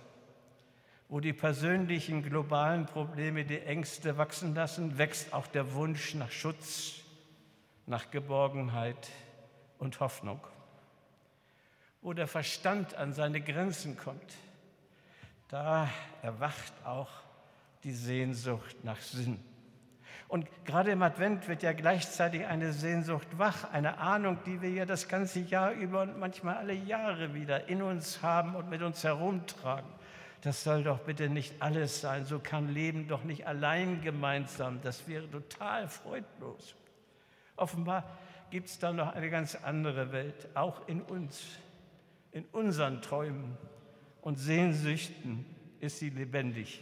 wo 1.07 1.19
die 1.19 1.33
persönlichen 1.33 2.23
globalen 2.23 2.85
Probleme 2.85 3.45
die 3.45 3.59
Ängste 3.59 4.17
wachsen 4.17 4.55
lassen, 4.55 4.97
wächst 4.97 5.33
auch 5.33 5.47
der 5.47 5.73
Wunsch 5.73 6.15
nach 6.15 6.31
Schutz, 6.31 6.95
nach 7.85 8.09
Geborgenheit 8.09 9.09
und 9.77 9.99
Hoffnung. 9.99 10.39
Wo 12.01 12.13
der 12.13 12.27
Verstand 12.27 12.95
an 12.95 13.13
seine 13.13 13.41
Grenzen 13.41 13.97
kommt, 13.97 14.33
da 15.47 15.89
erwacht 16.21 16.73
auch 16.83 17.09
die 17.83 17.93
Sehnsucht 17.93 18.83
nach 18.83 18.99
Sinn. 18.99 19.39
Und 20.27 20.47
gerade 20.65 20.91
im 20.91 21.01
Advent 21.03 21.47
wird 21.47 21.61
ja 21.61 21.73
gleichzeitig 21.73 22.45
eine 22.45 22.73
Sehnsucht 22.73 23.27
wach, 23.37 23.71
eine 23.71 23.99
Ahnung, 23.99 24.39
die 24.45 24.61
wir 24.61 24.69
ja 24.69 24.85
das 24.85 25.07
ganze 25.07 25.39
Jahr 25.39 25.71
über 25.71 26.01
und 26.01 26.19
manchmal 26.19 26.55
alle 26.55 26.73
Jahre 26.73 27.33
wieder 27.33 27.69
in 27.69 27.81
uns 27.81 28.21
haben 28.21 28.55
und 28.55 28.69
mit 28.69 28.81
uns 28.81 29.03
herumtragen. 29.03 29.89
Das 30.41 30.63
soll 30.63 30.83
doch 30.83 30.99
bitte 30.99 31.29
nicht 31.29 31.61
alles 31.61 32.01
sein. 32.01 32.25
So 32.25 32.39
kann 32.39 32.73
Leben 32.73 33.07
doch 33.07 33.23
nicht 33.23 33.47
allein 33.47 34.01
gemeinsam. 34.01 34.79
Das 34.81 35.07
wäre 35.07 35.29
total 35.29 35.87
freudlos. 35.87 36.75
Offenbar 37.55 38.03
gibt 38.49 38.69
es 38.69 38.79
da 38.79 38.91
noch 38.93 39.13
eine 39.13 39.29
ganz 39.29 39.55
andere 39.55 40.11
Welt, 40.11 40.47
auch 40.53 40.87
in 40.87 41.01
uns, 41.01 41.43
in 42.31 42.45
unseren 42.51 43.01
Träumen 43.01 43.57
und 44.21 44.37
Sehnsüchten 44.37 45.45
ist 45.79 45.99
sie 45.99 46.09
lebendig. 46.09 46.81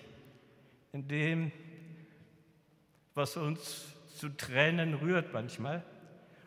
In 0.92 1.08
dem, 1.08 1.52
was 3.16 3.38
uns 3.38 3.86
zu 4.18 4.30
Tränen 4.30 4.96
rührt 4.96 5.34
manchmal 5.34 5.84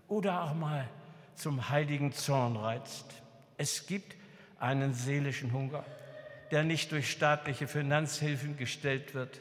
oder 0.09 0.43
auch 0.43 0.55
mal 0.55 0.89
zum 1.35 1.69
heiligen 1.69 2.13
Zorn 2.13 2.57
reizt. 2.57 3.07
Es 3.59 3.87
gibt 3.87 4.17
einen 4.59 4.95
seelischen 4.95 5.53
Hunger 5.53 5.85
der 6.51 6.65
nicht 6.65 6.93
durch 6.93 7.11
staatliche 7.11 7.67
Finanzhilfen 7.67 8.57
gestellt 8.57 9.15
wird. 9.15 9.41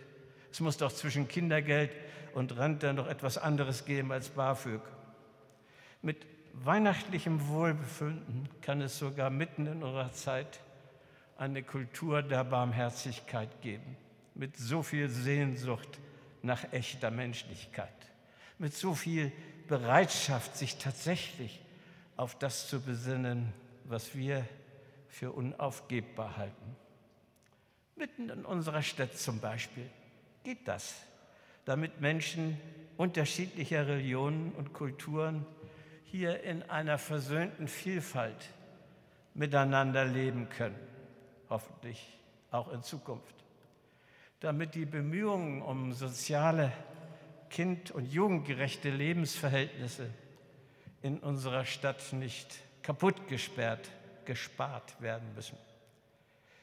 Es 0.52 0.60
muss 0.60 0.78
doch 0.78 0.92
zwischen 0.92 1.28
Kindergeld 1.28 1.92
und 2.34 2.58
Rente 2.58 2.94
noch 2.94 3.08
etwas 3.08 3.38
anderes 3.38 3.86
geben 3.86 4.12
als 4.12 4.30
BAföG. 4.30 4.82
Mit 6.02 6.26
weihnachtlichem 6.54 7.48
Wohlbefinden 7.48 8.50
kann 8.62 8.82
es 8.82 8.98
sogar 8.98 9.30
mitten 9.30 9.68
in 9.68 9.84
unserer 9.84 10.12
Zeit 10.14 10.60
eine 11.38 11.64
Kultur 11.64 12.22
der 12.22 12.44
Barmherzigkeit 12.46 13.62
geben, 13.62 13.98
mit 14.36 14.56
so 14.56 14.82
viel 14.82 15.10
Sehnsucht 15.10 16.00
nach 16.46 16.72
echter 16.72 17.12
Menschlichkeit, 17.12 17.90
mit 18.58 18.74
so 18.74 18.94
viel 18.94 19.32
Bereitschaft, 19.68 20.56
sich 20.56 20.78
tatsächlich 20.78 21.60
auf 22.16 22.38
das 22.38 22.70
zu 22.70 22.82
besinnen, 22.82 23.52
was 23.84 24.16
wir 24.16 24.46
für 25.10 25.32
unaufgebbar 25.32 26.38
halten. 26.38 26.76
Mitten 27.96 28.30
in 28.30 28.46
unserer 28.46 28.82
Stadt 28.82 29.18
zum 29.18 29.40
Beispiel 29.40 29.90
geht 30.44 30.68
das, 30.68 30.96
damit 31.66 32.02
Menschen 32.02 32.60
unterschiedlicher 32.98 33.88
Religionen 33.88 34.52
und 34.54 34.74
Kulturen 34.74 35.46
hier 36.06 36.44
in 36.44 36.64
einer 36.64 36.98
versöhnten 36.98 37.68
Vielfalt 37.68 38.50
miteinander 39.34 40.06
leben 40.06 40.50
können, 40.50 40.80
hoffentlich 41.50 42.18
auch 42.52 42.72
in 42.72 42.84
Zukunft. 42.84 43.35
Damit 44.40 44.76
die 44.76 44.86
Bemühungen 44.86 45.62
um 45.62 45.94
soziale, 45.94 46.72
kind- 47.50 47.92
und 47.92 48.06
jugendgerechte 48.06 48.90
Lebensverhältnisse 48.90 50.10
in 51.02 51.20
unserer 51.20 51.66
Stadt 51.66 52.14
nicht 52.14 52.60
kaputt 52.82 53.28
gesperrt, 53.28 53.90
gespart 54.26 55.02
werden 55.02 55.34
müssen. 55.36 55.58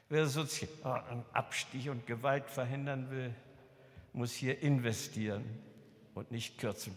Wer 0.09 0.27
sozialen 0.27 1.25
Abstich 1.33 1.89
und 1.89 2.07
Gewalt 2.07 2.51
verhindern 2.51 3.11
will, 3.11 3.35
muss 4.13 4.33
hier 4.33 4.61
investieren 4.63 5.45
und 6.15 6.31
nicht 6.31 6.59
kürzen. 6.59 6.97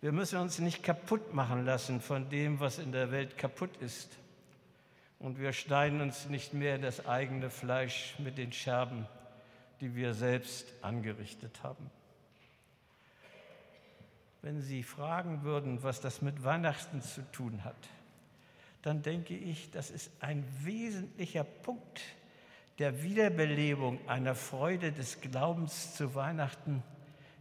Wir 0.00 0.12
müssen 0.12 0.38
uns 0.38 0.58
nicht 0.58 0.82
kaputt 0.82 1.34
machen 1.34 1.64
lassen 1.64 2.00
von 2.00 2.28
dem, 2.28 2.60
was 2.60 2.78
in 2.78 2.92
der 2.92 3.10
Welt 3.10 3.36
kaputt 3.38 3.76
ist. 3.78 4.16
Und 5.18 5.40
wir 5.40 5.52
schneiden 5.52 6.00
uns 6.02 6.28
nicht 6.28 6.52
mehr 6.52 6.78
das 6.78 7.06
eigene 7.06 7.48
Fleisch 7.50 8.14
mit 8.18 8.36
den 8.36 8.52
Scherben, 8.52 9.06
die 9.84 9.94
wir 9.94 10.14
selbst 10.14 10.72
angerichtet 10.80 11.62
haben. 11.62 11.90
Wenn 14.40 14.62
Sie 14.62 14.82
fragen 14.82 15.42
würden, 15.42 15.82
was 15.82 16.00
das 16.00 16.22
mit 16.22 16.42
Weihnachten 16.42 17.02
zu 17.02 17.20
tun 17.32 17.64
hat, 17.64 17.76
dann 18.80 19.02
denke 19.02 19.36
ich, 19.36 19.70
das 19.72 19.90
ist 19.90 20.10
ein 20.20 20.42
wesentlicher 20.62 21.44
Punkt, 21.44 22.00
der 22.78 23.02
Wiederbelebung 23.02 24.00
einer 24.08 24.34
Freude 24.34 24.90
des 24.90 25.20
Glaubens 25.20 25.94
zu 25.94 26.14
Weihnachten, 26.14 26.82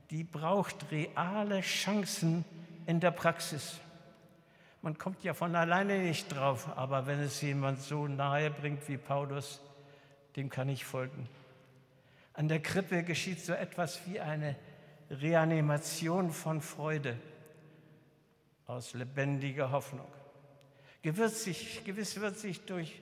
die 0.10 0.26
braucht 0.26 0.91
reale 0.91 1.62
Chancen 1.62 2.44
in 2.88 3.00
der 3.00 3.12
Praxis. 3.12 3.80
Man 4.82 4.98
kommt 4.98 5.24
ja 5.24 5.34
von 5.34 5.56
alleine 5.56 5.98
nicht 6.00 6.28
drauf, 6.28 6.68
aber 6.76 7.08
wenn 7.08 7.22
es 7.22 7.39
jemand 7.39 7.80
so 7.80 8.06
nahe 8.06 8.52
bringt 8.52 8.86
wie 8.89 8.98
Paulus, 8.98 9.62
dem 10.36 10.50
kann 10.50 10.68
ich 10.68 10.84
folgen. 10.84 11.30
An 12.34 12.48
der 12.48 12.62
Krippe 12.62 13.04
geschieht 13.04 13.40
so 13.40 13.54
etwas 13.54 14.02
wie 14.08 14.20
eine 14.20 14.56
Reanimation 15.10 16.32
von 16.32 16.62
Freude 16.62 17.18
aus 18.66 18.94
lebendiger 18.94 19.72
Hoffnung. 19.72 20.08
Gewiss, 21.02 21.44
sich, 21.44 21.84
gewiss 21.84 22.20
wird 22.20 22.38
sich 22.38 22.66
durch 22.66 23.02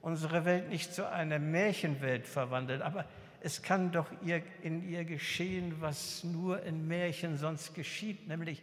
unsere 0.00 0.44
Welt 0.44 0.68
nicht 0.68 0.94
zu 0.94 1.10
einer 1.10 1.38
Märchenwelt 1.38 2.26
verwandeln, 2.26 2.82
aber 2.82 3.04
es 3.40 3.62
kann 3.62 3.90
doch 3.90 4.06
ihr, 4.22 4.42
in 4.62 4.88
ihr 4.88 5.04
geschehen, 5.04 5.80
was 5.80 6.24
nur 6.24 6.62
in 6.62 6.86
Märchen 6.86 7.36
sonst 7.36 7.74
geschieht, 7.74 8.28
nämlich 8.28 8.62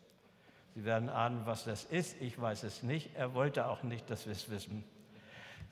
Sie 0.76 0.86
werden 0.86 1.10
ahnen, 1.10 1.48
was 1.48 1.66
das 1.66 1.86
ist. 1.86 2.22
Ich 2.22 2.40
weiß 2.40 2.62
es 2.64 2.84
nicht. 2.84 3.16
Er 3.16 3.34
wollte 3.34 3.66
auch 3.66 3.82
nicht, 3.82 4.08
dass 4.12 4.28
wir 4.28 4.34
es 4.34 4.48
wissen. 4.52 4.84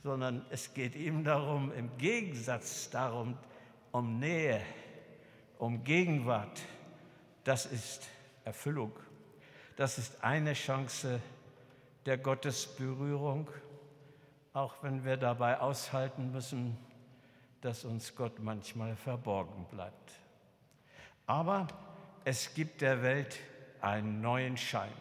Sondern 0.02 0.44
es 0.50 0.74
geht 0.74 0.96
ihm 0.96 1.24
darum, 1.24 1.72
im 1.74 1.96
Gegensatz 2.00 2.90
darum, 2.90 3.38
um 3.92 4.18
Nähe, 4.18 4.60
um 5.60 5.84
Gegenwart, 5.84 6.60
das 7.44 7.68
ist 7.68 8.08
Erfüllung. 8.46 8.94
Das 9.76 10.00
ist 10.00 10.24
eine 10.24 10.54
Chance 10.54 11.22
der 12.08 12.18
Gottesberührung, 12.18 13.48
auch 14.58 14.82
wenn 14.82 15.06
wir 15.06 15.18
dabei 15.18 15.60
aushalten 15.60 16.32
müssen, 16.32 16.76
dass 17.62 17.86
uns 17.86 18.16
Gott 18.16 18.40
manchmal 18.40 18.96
verborgen 18.96 19.68
bleibt. 19.70 20.12
Aber 21.28 21.68
es 22.26 22.56
gibt 22.56 22.82
der 22.82 23.04
Welt 23.04 23.38
einen 23.82 24.20
neuen 24.20 24.58
Schein, 24.58 24.92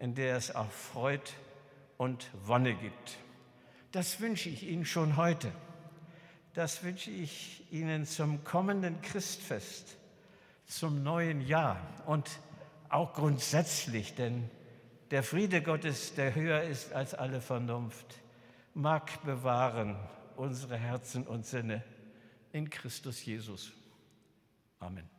in 0.00 0.16
der 0.16 0.36
es 0.36 0.52
auch 0.52 0.70
Freud 0.72 1.22
und 1.98 2.28
Wonne 2.46 2.74
gibt. 2.74 3.16
Das 3.92 4.18
wünsche 4.18 4.48
ich 4.48 4.64
Ihnen 4.64 4.84
schon 4.84 5.16
heute. 5.16 5.52
Das 6.52 6.82
wünsche 6.82 7.12
ich 7.12 7.62
Ihnen 7.70 8.06
zum 8.06 8.42
kommenden 8.42 9.00
Christfest 9.02 9.96
zum 10.66 11.04
neuen 11.04 11.46
Jahr 11.46 11.78
und 12.06 12.28
auch 12.88 13.12
grundsätzlich, 13.12 14.16
denn 14.16 14.50
der 15.12 15.22
Friede 15.22 15.62
Gottes, 15.62 16.14
der 16.14 16.34
höher 16.34 16.62
ist 16.62 16.92
als 16.92 17.14
alle 17.14 17.40
Vernunft, 17.40 18.23
mag 18.74 19.22
bewahren 19.24 19.96
unsere 20.36 20.76
Herzen 20.76 21.26
und 21.26 21.46
Sinne 21.46 21.82
in 22.52 22.68
Christus 22.68 23.24
Jesus. 23.24 23.72
Amen. 24.80 25.13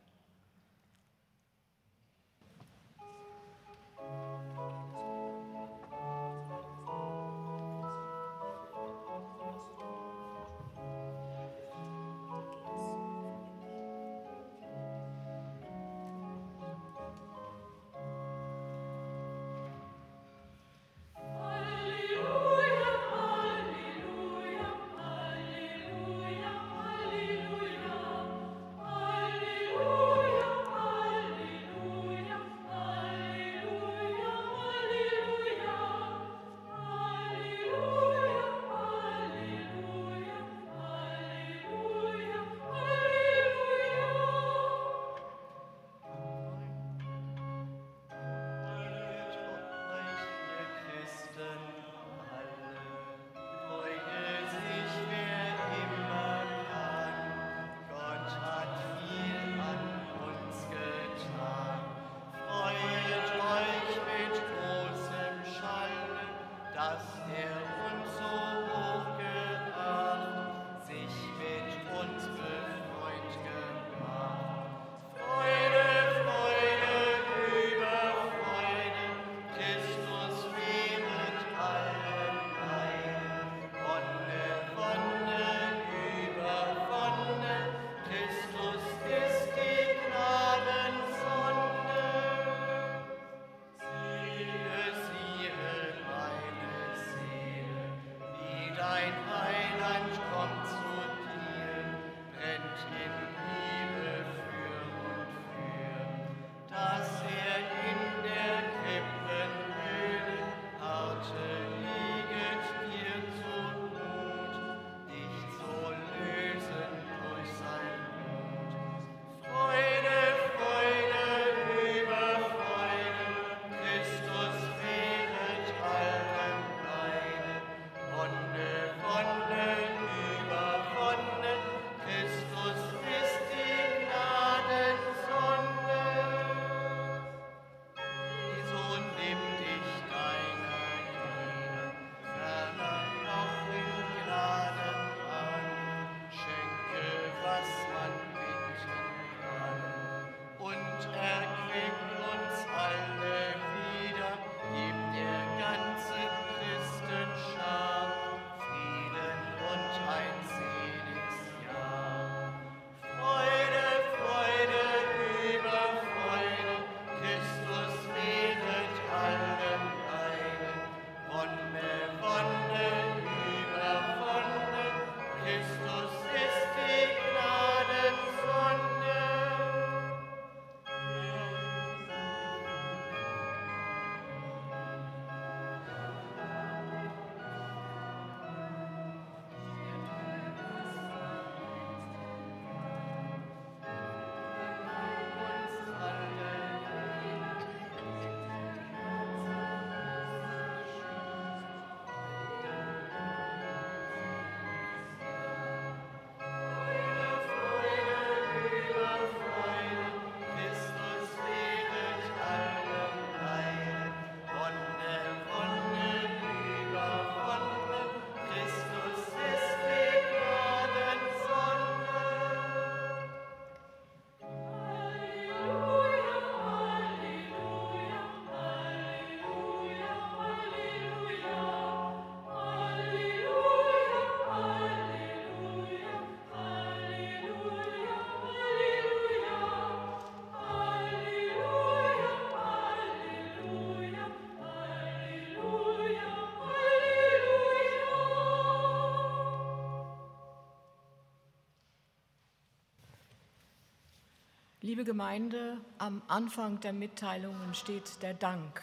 Liebe 254.96 255.04
Gemeinde, 255.04 255.76
am 255.98 256.22
Anfang 256.26 256.80
der 256.80 256.94
Mitteilungen 256.94 257.74
steht 257.74 258.22
der 258.22 258.32
Dank. 258.32 258.80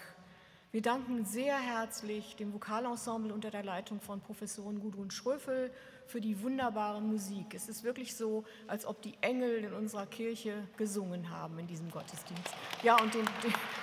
Wir 0.72 0.84
danken 0.84 1.26
sehr 1.26 1.57
herzlich 1.57 2.36
dem 2.36 2.53
Vokalensemble 2.53 3.34
unter 3.34 3.49
der 3.49 3.64
Leitung 3.64 3.99
von 3.99 4.22
Professorin 4.22 4.80
Gudrun 4.80 5.09
Schröfel 5.09 5.72
für 6.05 6.22
die 6.22 6.39
wunderbare 6.43 7.01
Musik. 7.01 7.55
Es 7.55 7.68
ist 7.68 7.84
wirklich 7.84 8.16
so, 8.16 8.43
als 8.68 8.86
ob 8.86 9.01
die 9.01 9.16
Engel 9.22 9.64
in 9.64 9.74
unserer 9.74 10.05
Kirche 10.05 10.68
gesungen 10.78 11.32
haben 11.32 11.57
in 11.57 11.66
diesem 11.66 11.89
Gottesdienst. 11.89 12.53
Ja, 12.84 12.95
und 13.01 13.11
den, 13.11 13.26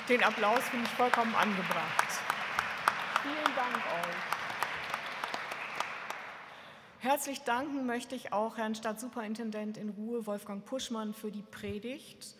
den, 0.08 0.22
Applaus 0.22 0.60
finde 0.68 0.84
ich 0.84 0.92
vollkommen 0.92 1.34
angebracht. 1.34 2.12
Vielen 3.24 3.56
Dank 3.56 3.74
euch. 3.74 4.40
Herzlich 7.02 7.40
danken 7.40 7.86
möchte 7.86 8.14
ich 8.14 8.34
auch 8.34 8.58
Herrn 8.58 8.74
Stadtsuperintendent 8.74 9.78
in 9.78 9.88
Ruhe 9.88 10.26
Wolfgang 10.26 10.62
Puschmann 10.62 11.14
für 11.14 11.32
die 11.32 11.40
Predigt, 11.40 12.34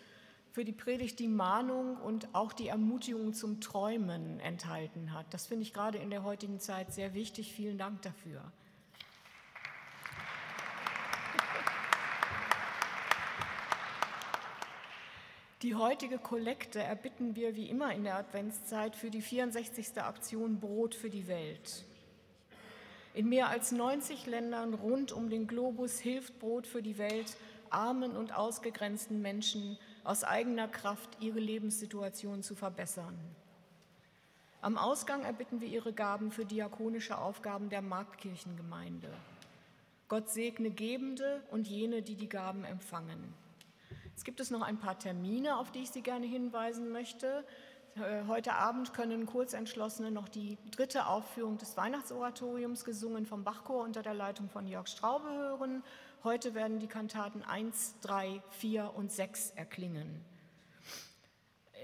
für 0.53 0.67
die 0.67 0.73
Predigt, 0.73 1.19
die 1.19 1.29
Mahnung 1.29 1.97
und 1.97 2.29
auch 2.35 2.53
die 2.53 2.69
Ermutigung 2.69 3.33
zum 3.33 3.63
Träumen 3.63 4.39
enthalten 4.41 5.15
hat. 5.15 5.33
Das 5.33 5.47
finde 5.47 5.63
ich 5.63 5.73
gerade 5.73 5.97
in 5.97 6.11
der 6.11 6.25
heutigen 6.25 6.61
Zeit 6.61 6.93
sehr 6.93 7.15
wichtig. 7.15 7.55
Vielen 7.55 7.79
Dank 7.79 8.03
dafür. 8.03 8.43
Die 15.63 15.75
heutige 15.75 16.19
Kollekte 16.19 16.83
erbitten 16.83 17.35
wir 17.35 17.57
wie 17.57 17.71
immer 17.71 17.95
in 17.95 18.05
der 18.05 18.17
Adventszeit 18.17 18.95
für 18.95 19.09
die 19.09 19.23
64. 19.23 20.03
Aktion 20.03 20.61
Brot 20.61 20.95
für 20.95 21.09
die 21.09 21.29
Welt. 21.29 21.87
In 23.13 23.29
mehr 23.29 23.49
als 23.49 23.73
90 23.73 24.27
Ländern 24.27 24.75
rund 24.75 25.13
um 25.13 25.31
den 25.31 25.47
Globus 25.47 25.99
hilft 25.99 26.39
Brot 26.39 26.67
für 26.67 26.83
die 26.83 26.99
Welt 26.99 27.37
armen 27.71 28.17
und 28.17 28.35
ausgegrenzten 28.35 29.21
Menschen 29.21 29.79
aus 30.05 30.25
eigener 30.25 30.69
Kraft 30.69 31.19
ihre 31.21 31.41
Lebenssituation 31.41 32.43
zu 32.43 32.55
verbessern. 32.55 33.19
Am 34.63 34.77
Ausgang 34.77 35.23
erbitten 35.23 35.61
wir 35.61 35.69
ihre 35.69 35.93
Gaben 35.93 36.31
für 36.31 36.45
diakonische 36.45 37.17
Aufgaben 37.17 37.71
der 37.71 37.83
Marktkirchengemeinde. 37.83 39.09
Gott 40.09 40.29
segne 40.29 40.71
Gebende 40.71 41.43
und 41.51 41.67
jene, 41.67 42.03
die 42.03 42.17
die 42.17 42.29
Gaben 42.29 42.65
empfangen. 42.65 43.33
Es 44.17 44.25
gibt 44.25 44.41
es 44.41 44.51
noch 44.51 44.63
ein 44.63 44.79
paar 44.79 44.99
Termine, 44.99 45.57
auf 45.57 45.71
die 45.71 45.83
ich 45.83 45.91
Sie 45.91 46.03
gerne 46.03 46.27
hinweisen 46.27 46.91
möchte. 46.91 47.45
Äh, 47.97 48.27
heute 48.29 48.55
Abend 48.55 48.95
können 48.95 49.27
Kurzentschlossene 49.27 50.11
noch 50.11 50.29
die 50.29 50.59
dritte 50.71 51.07
Aufführung 51.07 51.59
des 51.59 51.77
Weihnachtsoratoriums 51.77 52.85
gesungen 52.85 53.27
vom 53.27 53.43
Bachchor 53.43 53.83
unter 53.83 54.03
der 54.03 54.15
Leitung 54.15 54.49
von 54.49 54.67
Jörg 54.67 54.87
Straube 54.87 55.29
hören. 55.29 55.83
Heute 56.23 56.55
werden 56.55 56.79
die 56.79 56.87
Kantaten 56.87 57.43
1, 57.43 57.97
3, 58.03 58.43
4 58.51 58.95
und 58.95 59.11
6 59.11 59.53
erklingen. 59.57 60.25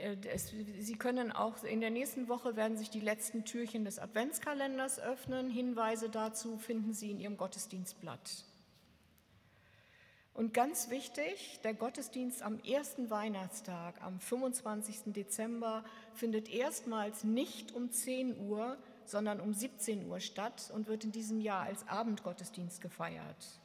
Äh, 0.00 0.38
Sie 0.38 0.96
können 0.96 1.32
auch 1.32 1.64
in 1.64 1.80
der 1.80 1.90
nächsten 1.90 2.28
Woche 2.28 2.54
werden 2.54 2.76
sich 2.76 2.90
die 2.90 3.00
letzten 3.00 3.44
Türchen 3.44 3.84
des 3.84 3.98
Adventskalenders 3.98 5.00
öffnen. 5.00 5.50
Hinweise 5.50 6.08
dazu 6.08 6.58
finden 6.58 6.92
Sie 6.92 7.10
in 7.10 7.18
Ihrem 7.18 7.36
Gottesdienstblatt. 7.36 8.44
Und 10.36 10.52
ganz 10.52 10.90
wichtig, 10.90 11.60
der 11.64 11.72
Gottesdienst 11.72 12.42
am 12.42 12.60
ersten 12.60 13.08
Weihnachtstag, 13.08 14.02
am 14.02 14.20
25. 14.20 15.14
Dezember, 15.14 15.82
findet 16.12 16.50
erstmals 16.50 17.24
nicht 17.24 17.74
um 17.74 17.90
10 17.90 18.46
Uhr, 18.46 18.76
sondern 19.06 19.40
um 19.40 19.54
17 19.54 20.06
Uhr 20.10 20.20
statt 20.20 20.70
und 20.74 20.88
wird 20.88 21.04
in 21.04 21.12
diesem 21.12 21.40
Jahr 21.40 21.62
als 21.62 21.88
Abendgottesdienst 21.88 22.82
gefeiert. 22.82 23.62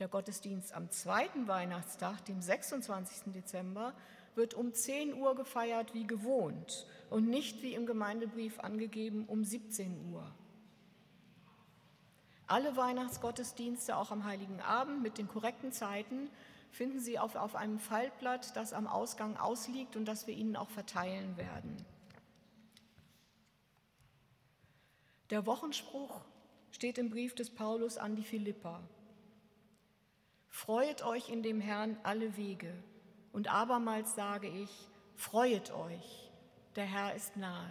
Der 0.00 0.08
Gottesdienst 0.08 0.74
am 0.74 0.90
zweiten 0.90 1.48
Weihnachtstag, 1.48 2.22
dem 2.26 2.42
26. 2.42 3.32
Dezember, 3.32 3.94
wird 4.34 4.52
um 4.52 4.74
10 4.74 5.14
Uhr 5.14 5.34
gefeiert 5.34 5.94
wie 5.94 6.06
gewohnt 6.06 6.86
und 7.08 7.30
nicht 7.30 7.62
wie 7.62 7.72
im 7.72 7.86
Gemeindebrief 7.86 8.60
angegeben 8.60 9.24
um 9.26 9.44
17 9.44 10.12
Uhr. 10.12 10.30
Alle 12.46 12.76
Weihnachtsgottesdienste, 12.76 13.96
auch 13.96 14.10
am 14.10 14.24
Heiligen 14.24 14.60
Abend 14.60 15.02
mit 15.02 15.18
den 15.18 15.28
korrekten 15.28 15.72
Zeiten, 15.72 16.28
finden 16.70 17.00
Sie 17.00 17.18
auf, 17.18 17.36
auf 17.36 17.54
einem 17.54 17.78
Faltblatt, 17.78 18.54
das 18.56 18.72
am 18.72 18.86
Ausgang 18.86 19.36
ausliegt 19.36 19.96
und 19.96 20.04
das 20.04 20.26
wir 20.26 20.34
Ihnen 20.34 20.56
auch 20.56 20.70
verteilen 20.70 21.36
werden. 21.36 21.84
Der 25.30 25.46
Wochenspruch 25.46 26.20
steht 26.70 26.98
im 26.98 27.08
Brief 27.08 27.34
des 27.34 27.50
Paulus 27.50 27.96
an 27.96 28.14
die 28.16 28.24
Philippa. 28.24 28.82
Freuet 30.50 31.02
euch 31.02 31.30
in 31.30 31.42
dem 31.42 31.60
Herrn 31.60 31.96
alle 32.02 32.36
Wege. 32.36 32.72
Und 33.32 33.52
abermals 33.52 34.14
sage 34.14 34.48
ich, 34.48 34.70
freuet 35.16 35.72
euch, 35.72 36.30
der 36.76 36.84
Herr 36.84 37.14
ist 37.14 37.36
nahe. 37.36 37.70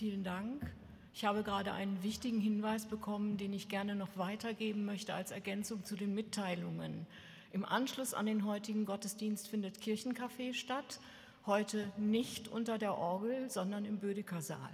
Vielen 0.00 0.24
Dank. 0.24 0.62
Ich 1.12 1.26
habe 1.26 1.42
gerade 1.42 1.72
einen 1.72 2.02
wichtigen 2.02 2.40
Hinweis 2.40 2.86
bekommen, 2.86 3.36
den 3.36 3.52
ich 3.52 3.68
gerne 3.68 3.94
noch 3.94 4.08
weitergeben 4.16 4.86
möchte 4.86 5.12
als 5.12 5.30
Ergänzung 5.30 5.84
zu 5.84 5.94
den 5.94 6.14
Mitteilungen. 6.14 7.06
Im 7.52 7.66
Anschluss 7.66 8.14
an 8.14 8.24
den 8.24 8.46
heutigen 8.46 8.86
Gottesdienst 8.86 9.48
findet 9.48 9.76
Kirchencafé 9.76 10.54
statt. 10.54 11.00
Heute 11.44 11.92
nicht 11.98 12.48
unter 12.48 12.78
der 12.78 12.96
Orgel, 12.96 13.50
sondern 13.50 13.84
im 13.84 13.98
Bödeker 13.98 14.40
Saal. 14.40 14.72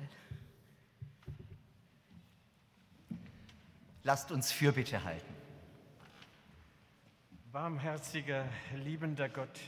Lasst 4.04 4.30
uns 4.30 4.52
Fürbitte 4.52 5.02
halten. 5.02 5.34
Barmherziger, 7.50 8.48
liebender 8.76 9.28
Gott, 9.28 9.58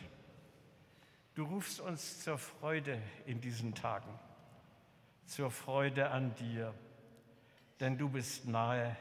du 1.34 1.42
rufst 1.42 1.80
uns 1.80 2.22
zur 2.22 2.38
Freude 2.38 3.02
in 3.26 3.40
diesen 3.40 3.74
Tagen 3.74 4.08
zur 5.28 5.50
Freude 5.50 6.10
an 6.10 6.34
dir, 6.36 6.74
denn 7.80 7.98
du 7.98 8.08
bist 8.08 8.48
nahe 8.48 8.96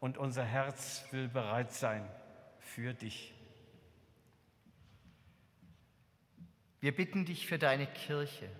und 0.00 0.18
unser 0.18 0.44
Herz 0.44 1.04
will 1.12 1.28
bereit 1.28 1.72
sein 1.72 2.06
für 2.58 2.92
dich. 2.92 3.32
Wir 6.80 6.94
bitten 6.94 7.24
dich 7.24 7.46
für 7.46 7.58
deine 7.58 7.86
Kirche, 7.86 8.50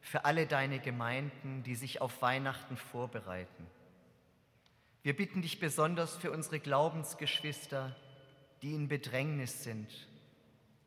für 0.00 0.24
alle 0.24 0.46
deine 0.46 0.80
Gemeinden, 0.80 1.62
die 1.62 1.76
sich 1.76 2.00
auf 2.00 2.20
Weihnachten 2.22 2.76
vorbereiten, 2.76 3.66
Wir 5.04 5.14
bitten 5.14 5.42
dich 5.42 5.60
besonders 5.60 6.16
für 6.16 6.30
unsere 6.30 6.58
Glaubensgeschwister, 6.58 7.94
die 8.62 8.72
in 8.72 8.88
Bedrängnis 8.88 9.62
sind, 9.62 10.08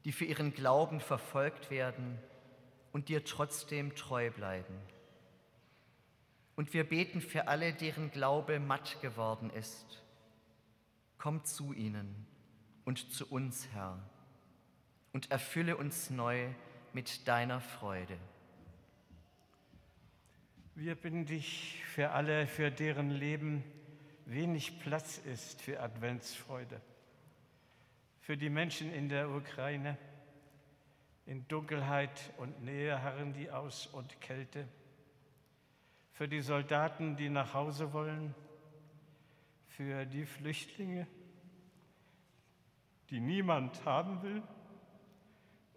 die 0.05 0.11
für 0.11 0.25
ihren 0.25 0.55
Glauben 0.55 0.99
verfolgt 0.99 1.69
werden 1.69 2.17
und 2.91 3.09
dir 3.09 3.23
trotzdem 3.23 3.93
treu 3.93 4.31
bleiben. 4.31 4.75
Und 6.57 6.73
wir 6.73 6.89
beten 6.89 7.21
für 7.21 7.47
alle, 7.47 7.71
deren 7.71 8.09
Glaube 8.09 8.59
matt 8.59 8.99
geworden 8.99 9.51
ist. 9.51 10.01
Komm 11.19 11.45
zu 11.45 11.71
ihnen 11.71 12.25
und 12.83 13.13
zu 13.13 13.27
uns, 13.27 13.67
Herr, 13.73 13.99
und 15.13 15.29
erfülle 15.29 15.77
uns 15.77 16.09
neu 16.09 16.47
mit 16.93 17.27
deiner 17.27 17.61
Freude. 17.61 18.17
Wir 20.73 20.95
bitten 20.95 21.27
dich 21.27 21.83
für 21.85 22.09
alle, 22.09 22.47
für 22.47 22.71
deren 22.71 23.11
Leben 23.11 23.63
wenig 24.25 24.79
Platz 24.79 25.19
ist 25.19 25.61
für 25.61 25.79
Adventsfreude. 25.79 26.81
Für 28.19 28.35
die 28.35 28.49
Menschen 28.49 28.91
in 28.91 29.09
der 29.09 29.29
Ukraine, 29.29 29.95
in 31.27 31.47
Dunkelheit 31.47 32.33
und 32.37 32.63
Nähe 32.63 33.03
harren 33.03 33.33
die 33.33 33.51
aus 33.51 33.85
und 33.85 34.19
Kälte 34.21 34.67
für 36.17 36.27
die 36.27 36.41
Soldaten, 36.41 37.15
die 37.15 37.29
nach 37.29 37.53
Hause 37.53 37.93
wollen, 37.93 38.33
für 39.67 40.03
die 40.07 40.25
Flüchtlinge, 40.25 41.05
die 43.11 43.19
niemand 43.19 43.85
haben 43.85 44.23
will 44.23 44.41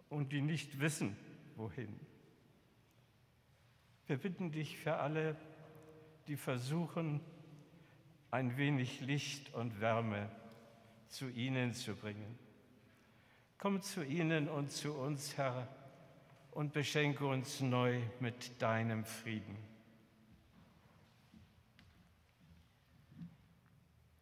und 0.08 0.32
die 0.32 0.40
nicht 0.40 0.80
wissen, 0.80 1.14
wohin. 1.56 1.94
Wir 4.06 4.16
bitten 4.16 4.50
dich 4.50 4.78
für 4.78 4.96
alle, 4.96 5.36
die 6.26 6.38
versuchen, 6.38 7.20
ein 8.30 8.56
wenig 8.56 9.02
Licht 9.02 9.52
und 9.52 9.78
Wärme 9.78 10.30
zu 11.08 11.28
ihnen 11.28 11.74
zu 11.74 11.94
bringen. 11.94 12.38
Komm 13.58 13.82
zu 13.82 14.02
ihnen 14.02 14.48
und 14.48 14.70
zu 14.70 14.94
uns, 14.94 15.36
Herr, 15.36 15.68
und 16.52 16.72
beschenke 16.72 17.26
uns 17.26 17.60
neu 17.60 18.00
mit 18.20 18.62
deinem 18.62 19.04
Frieden. 19.04 19.69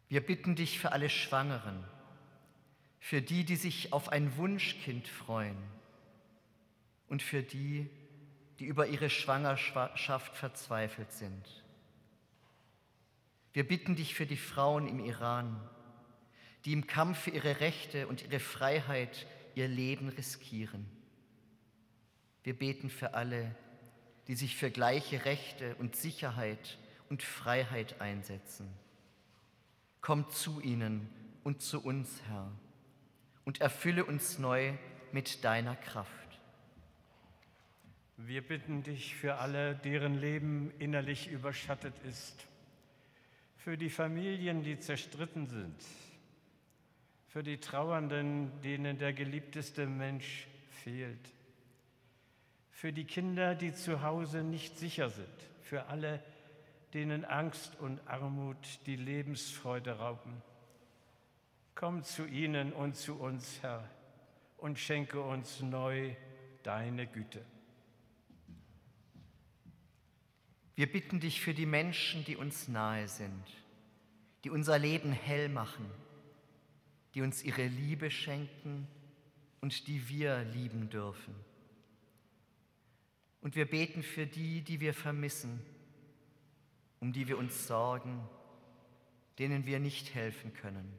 Wir 0.09 0.25
bitten 0.25 0.55
dich 0.55 0.79
für 0.79 0.91
alle 0.91 1.09
Schwangeren, 1.09 1.83
für 2.99 3.21
die, 3.21 3.45
die 3.45 3.55
sich 3.55 3.93
auf 3.93 4.09
ein 4.09 4.35
Wunschkind 4.37 5.07
freuen 5.07 5.57
und 7.07 7.21
für 7.21 7.43
die, 7.43 7.89
die 8.57 8.65
über 8.65 8.87
ihre 8.87 9.11
Schwangerschaft 9.11 10.35
verzweifelt 10.35 11.11
sind. 11.11 11.63
Wir 13.53 13.67
bitten 13.67 13.95
dich 13.95 14.15
für 14.15 14.25
die 14.25 14.37
Frauen 14.37 14.87
im 14.87 14.99
Iran, 14.99 15.59
die 16.65 16.73
im 16.73 16.87
Kampf 16.87 17.19
für 17.19 17.31
ihre 17.31 17.59
Rechte 17.59 18.07
und 18.07 18.23
ihre 18.23 18.39
Freiheit 18.39 19.27
ihr 19.53 19.67
Leben 19.67 20.09
riskieren. 20.09 20.85
Wir 22.43 22.57
beten 22.57 22.89
für 22.89 23.13
alle, 23.13 23.55
die 24.27 24.35
sich 24.35 24.55
für 24.55 24.71
gleiche 24.71 25.25
Rechte 25.25 25.75
und 25.75 25.95
Sicherheit 25.95 26.79
und 27.09 27.21
Freiheit 27.23 28.01
einsetzen. 28.01 28.69
Komm 30.01 30.29
zu 30.29 30.61
ihnen 30.61 31.09
und 31.43 31.61
zu 31.61 31.83
uns, 31.83 32.21
Herr, 32.27 32.51
und 33.45 33.61
erfülle 33.61 34.05
uns 34.05 34.39
neu 34.39 34.73
mit 35.11 35.43
deiner 35.43 35.75
Kraft. 35.75 36.13
Wir 38.17 38.45
bitten 38.45 38.83
dich 38.83 39.15
für 39.15 39.35
alle, 39.35 39.75
deren 39.75 40.19
Leben 40.19 40.71
innerlich 40.77 41.29
überschattet 41.29 41.93
ist, 42.03 42.47
für 43.57 43.77
die 43.77 43.89
Familien, 43.89 44.63
die 44.63 44.77
zerstritten 44.79 45.47
sind, 45.47 45.75
für 47.27 47.43
die 47.43 47.59
Trauernden, 47.59 48.61
denen 48.61 48.97
der 48.97 49.13
geliebteste 49.13 49.85
Mensch 49.87 50.47
fehlt, 50.83 51.33
für 52.71 52.93
die 52.93 53.05
Kinder, 53.05 53.55
die 53.55 53.73
zu 53.73 54.01
Hause 54.01 54.43
nicht 54.43 54.77
sicher 54.77 55.09
sind, 55.09 55.27
für 55.61 55.85
alle, 55.87 56.17
die 56.19 56.38
denen 56.93 57.25
Angst 57.25 57.79
und 57.79 57.99
Armut 58.07 58.79
die 58.85 58.95
Lebensfreude 58.95 59.99
rauben. 59.99 60.41
Komm 61.75 62.03
zu 62.03 62.25
ihnen 62.25 62.73
und 62.73 62.95
zu 62.95 63.15
uns, 63.15 63.59
Herr, 63.61 63.89
und 64.57 64.79
schenke 64.79 65.21
uns 65.21 65.61
neu 65.61 66.15
deine 66.63 67.07
Güte. 67.07 67.45
Wir 70.75 70.91
bitten 70.91 71.19
dich 71.19 71.41
für 71.41 71.53
die 71.53 71.65
Menschen, 71.65 72.23
die 72.25 72.37
uns 72.37 72.67
nahe 72.67 73.07
sind, 73.07 73.43
die 74.43 74.49
unser 74.49 74.79
Leben 74.79 75.11
hell 75.11 75.49
machen, 75.49 75.89
die 77.13 77.21
uns 77.21 77.43
ihre 77.43 77.67
Liebe 77.67 78.09
schenken 78.09 78.87
und 79.61 79.87
die 79.87 80.09
wir 80.09 80.43
lieben 80.43 80.89
dürfen. 80.89 81.35
Und 83.41 83.55
wir 83.55 83.69
beten 83.69 84.03
für 84.03 84.25
die, 84.25 84.61
die 84.61 84.79
wir 84.79 84.93
vermissen, 84.93 85.61
um 86.99 87.13
die 87.13 87.27
wir 87.27 87.37
uns 87.37 87.67
sorgen, 87.67 88.27
denen 89.37 89.65
wir 89.65 89.79
nicht 89.79 90.13
helfen 90.13 90.53
können. 90.53 90.91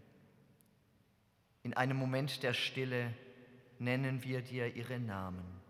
In 1.62 1.74
einem 1.74 1.96
Moment 1.96 2.42
der 2.42 2.54
Stille 2.54 3.14
nennen 3.78 4.24
wir 4.24 4.40
dir 4.40 4.74
ihre 4.74 4.98
Namen. 4.98 5.60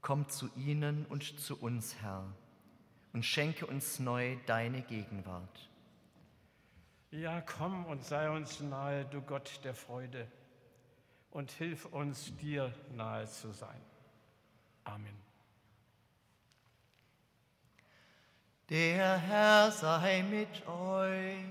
Komm 0.00 0.28
zu 0.28 0.50
ihnen 0.56 1.06
und 1.06 1.38
zu 1.38 1.60
uns, 1.60 1.94
Herr, 2.00 2.34
und 3.12 3.24
schenke 3.24 3.66
uns 3.66 4.00
neu 4.00 4.36
deine 4.46 4.82
Gegenwart. 4.82 5.69
Ja, 7.10 7.40
komm 7.40 7.86
und 7.86 8.04
sei 8.04 8.30
uns 8.30 8.60
nahe, 8.60 9.04
du 9.04 9.20
Gott 9.20 9.60
der 9.64 9.74
Freude, 9.74 10.28
und 11.32 11.50
hilf 11.50 11.86
uns, 11.86 12.36
dir 12.36 12.72
nahe 12.92 13.26
zu 13.26 13.52
sein. 13.52 13.80
Amen. 14.84 15.16
Der 18.68 19.18
Herr 19.18 19.72
sei 19.72 20.22
mit 20.22 20.66
euch. 20.68 21.44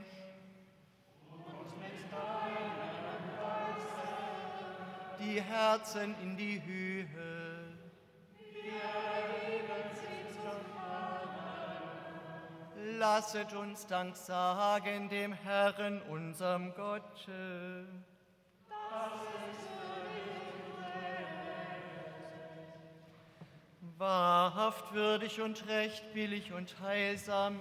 Die 5.19 5.41
Herzen 5.41 6.15
in 6.21 6.37
die 6.37 6.61
Höhe. 6.63 7.38
Lasset 12.81 13.53
uns 13.53 13.85
Dank 13.87 14.15
sagen 14.15 15.09
dem 15.09 15.33
Herrn, 15.33 16.01
unserem 16.03 16.73
Gott. 16.75 17.27
Wahrhaft 23.97 24.93
würdig 24.93 25.41
und 25.41 25.67
recht, 25.67 26.13
billig 26.13 26.53
und 26.53 26.79
heilsam 26.79 27.59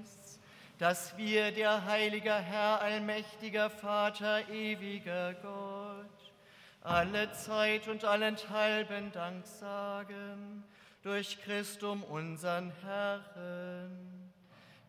ist, 0.00 0.40
dass 0.78 1.14
wir, 1.18 1.52
der 1.52 1.84
heilige 1.84 2.32
Herr, 2.32 2.80
allmächtiger 2.80 3.68
Vater, 3.68 4.48
ewiger 4.48 5.34
Gott, 5.34 6.32
alle 6.80 7.30
Zeit 7.32 7.86
und 7.88 8.04
allenthalben 8.06 9.12
Dank 9.12 9.46
sagen 9.46 10.64
durch 11.02 11.38
Christum 11.42 12.02
unseren 12.02 12.72
Herrn 12.82 14.13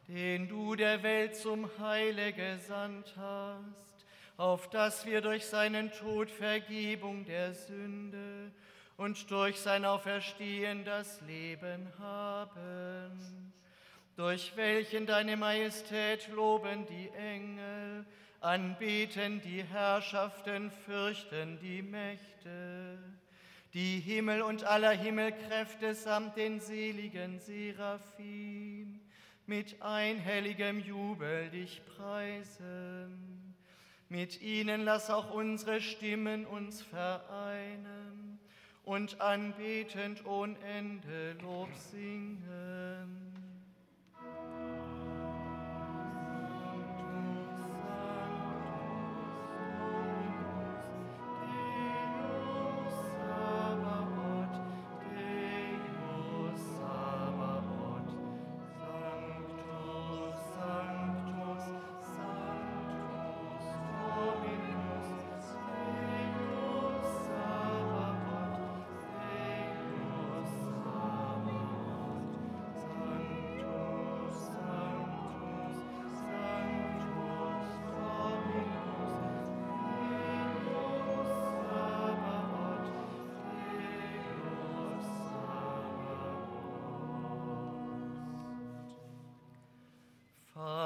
den 0.08 0.48
du 0.48 0.76
der 0.76 1.02
Welt 1.04 1.36
zum 1.36 1.70
Heile 1.80 2.32
gesandt 2.32 3.14
hast, 3.18 4.06
auf 4.38 4.70
dass 4.70 5.06
wir 5.06 5.22
durch 5.22 5.46
seinen 5.46 5.92
Tod 5.92 6.30
Vergebung 6.30 7.26
der 7.26 7.54
Sünde 7.54 8.52
und 8.98 9.30
durch 9.32 9.60
sein 9.60 9.86
Auferstehen 9.86 10.86
das 10.86 11.22
Leben 11.22 11.88
haben, 12.00 13.54
durch 14.16 14.54
welchen 14.56 15.06
deine 15.06 15.38
Majestät 15.38 16.28
loben 16.30 16.86
die 16.86 17.10
Engel, 17.18 18.06
anbeten 18.42 19.42
die 19.42 19.64
Herrschaften, 19.64 20.72
fürchten 20.86 21.58
die 21.60 21.82
Mächte, 21.82 23.00
die 23.74 24.00
Himmel 24.00 24.44
und 24.44 24.64
aller 24.64 24.92
Himmelkräfte 24.92 25.96
samt 25.96 26.38
den 26.38 26.60
seligen 26.60 27.40
Seraphim 27.40 29.05
mit 29.48 29.82
einhelligem 29.82 30.80
Jubel 30.80 31.50
dich 31.50 31.82
preisen. 31.96 33.56
Mit 34.10 34.42
ihnen 34.42 34.82
lass 34.82 35.10
auch 35.10 35.32
unsere 35.32 35.82
Stimmen 35.82 36.46
uns 36.46 36.82
vereinen 36.82 38.40
und 38.84 39.22
anbetend 39.22 40.26
ohne 40.26 40.58
Ende 40.60 41.34
Lob 41.42 41.70
singen. 41.92 43.35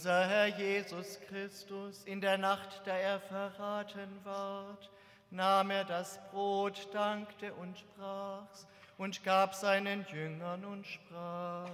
Unser 0.00 0.26
Herr 0.28 0.46
Jesus 0.46 1.20
Christus, 1.28 2.04
in 2.04 2.22
der 2.22 2.38
Nacht, 2.38 2.80
da 2.86 2.96
er 2.96 3.20
verraten 3.20 4.18
ward, 4.24 4.90
nahm 5.30 5.70
er 5.70 5.84
das 5.84 6.18
Brot, 6.30 6.88
dankte 6.94 7.52
und 7.52 7.78
sprach's 7.78 8.66
und 8.96 9.22
gab 9.22 9.54
seinen 9.54 10.06
Jüngern 10.06 10.64
und 10.64 10.86
sprach, 10.86 11.68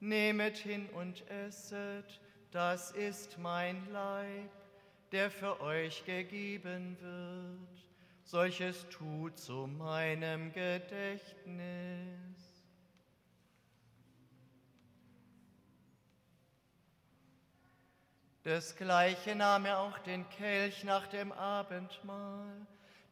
Nehmet 0.00 0.56
hin 0.58 0.88
und 0.90 1.22
esset, 1.30 2.20
das 2.50 2.90
ist 2.90 3.38
mein 3.38 3.88
Leib, 3.92 4.50
der 5.14 5.30
für 5.30 5.60
euch 5.60 6.04
gegeben 6.04 6.98
wird. 7.00 7.84
Solches 8.24 8.84
tut 8.88 9.38
zu 9.38 9.68
meinem 9.68 10.52
Gedächtnis. 10.52 11.54
Desgleichen 18.44 19.38
nahm 19.38 19.66
er 19.66 19.78
auch 19.78 19.98
den 20.00 20.28
Kelch 20.30 20.82
nach 20.82 21.06
dem 21.06 21.30
Abendmahl, 21.30 22.66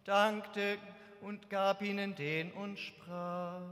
dankte 0.05 0.79
und 1.21 1.49
gab 1.51 1.83
ihnen 1.83 2.17
den 2.17 2.51
und 2.53 2.81
sprach, 2.81 3.63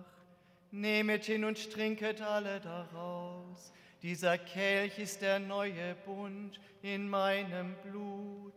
Nehmet 0.70 1.24
hin 1.24 1.44
und 1.44 1.72
trinket 1.72 2.22
alle 2.22 2.60
daraus. 2.60 3.72
Dieser 4.02 4.38
Kelch 4.38 4.98
ist 4.98 5.20
der 5.20 5.38
neue 5.38 5.94
Bund 6.06 6.58
in 6.80 7.08
meinem 7.08 7.74
Blut, 7.82 8.54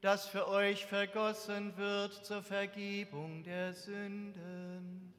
das 0.00 0.26
für 0.26 0.48
euch 0.48 0.86
vergossen 0.86 1.76
wird 1.76 2.24
zur 2.24 2.42
Vergebung 2.42 3.42
der 3.42 3.74
Sünden. 3.74 5.12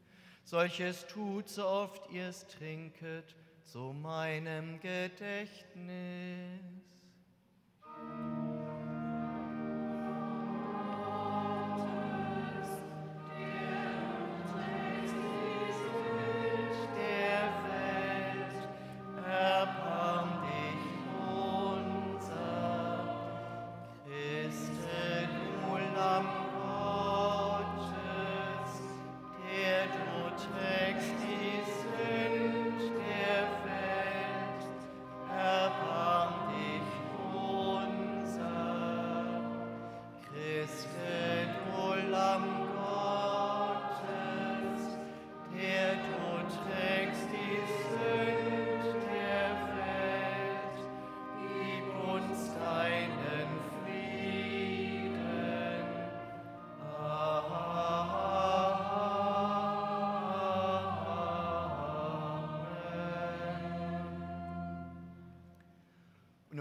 Solches 0.43 1.05
tut, 1.05 1.47
so 1.49 1.67
oft 1.67 2.09
ihr 2.11 2.30
es 2.30 2.47
trinket, 2.47 3.36
zu 3.65 3.93
meinem 3.93 4.80
Gedächtnis. 4.80 6.76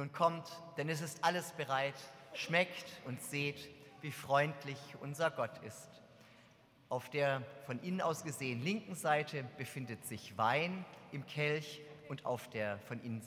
Nun 0.07 0.13
kommt, 0.13 0.49
denn 0.77 0.89
es 0.89 1.01
ist 1.01 1.25
alles 1.25 1.51
bereit, 1.55 1.97
schmeckt 2.33 2.87
und 3.07 3.21
seht, 3.21 3.69
wie 4.03 4.13
freundlich 4.13 4.79
unser 5.01 5.33
Gott 5.33 5.59
ist. 5.65 6.01
Auf 6.89 7.11
der 7.11 7.43
von 7.65 7.83
Ihnen 7.83 8.01
aus 8.01 8.23
gesehen 8.23 8.63
linken 8.63 8.95
Seite 8.95 9.43
befindet 9.59 10.07
sich 10.07 10.39
Wein 10.39 10.85
im 11.11 11.27
Kelch 11.27 11.81
und 12.09 12.25
auf 12.25 12.49
der 12.51 12.79
von 12.87 13.03
Ihnen 13.03 13.21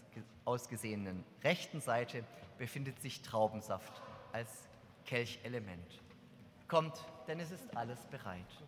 aus 0.45 0.69
gesehenen 0.69 1.25
rechten 1.43 1.81
Seite 1.81 2.23
befindet 2.57 3.01
sich 3.01 3.23
Traubensaft 3.23 4.01
als 4.31 4.49
Kelchelement. 5.03 5.99
Kommt, 6.69 7.03
denn 7.27 7.41
es 7.41 7.51
ist 7.51 7.75
alles 7.75 7.99
bereit. 8.05 8.63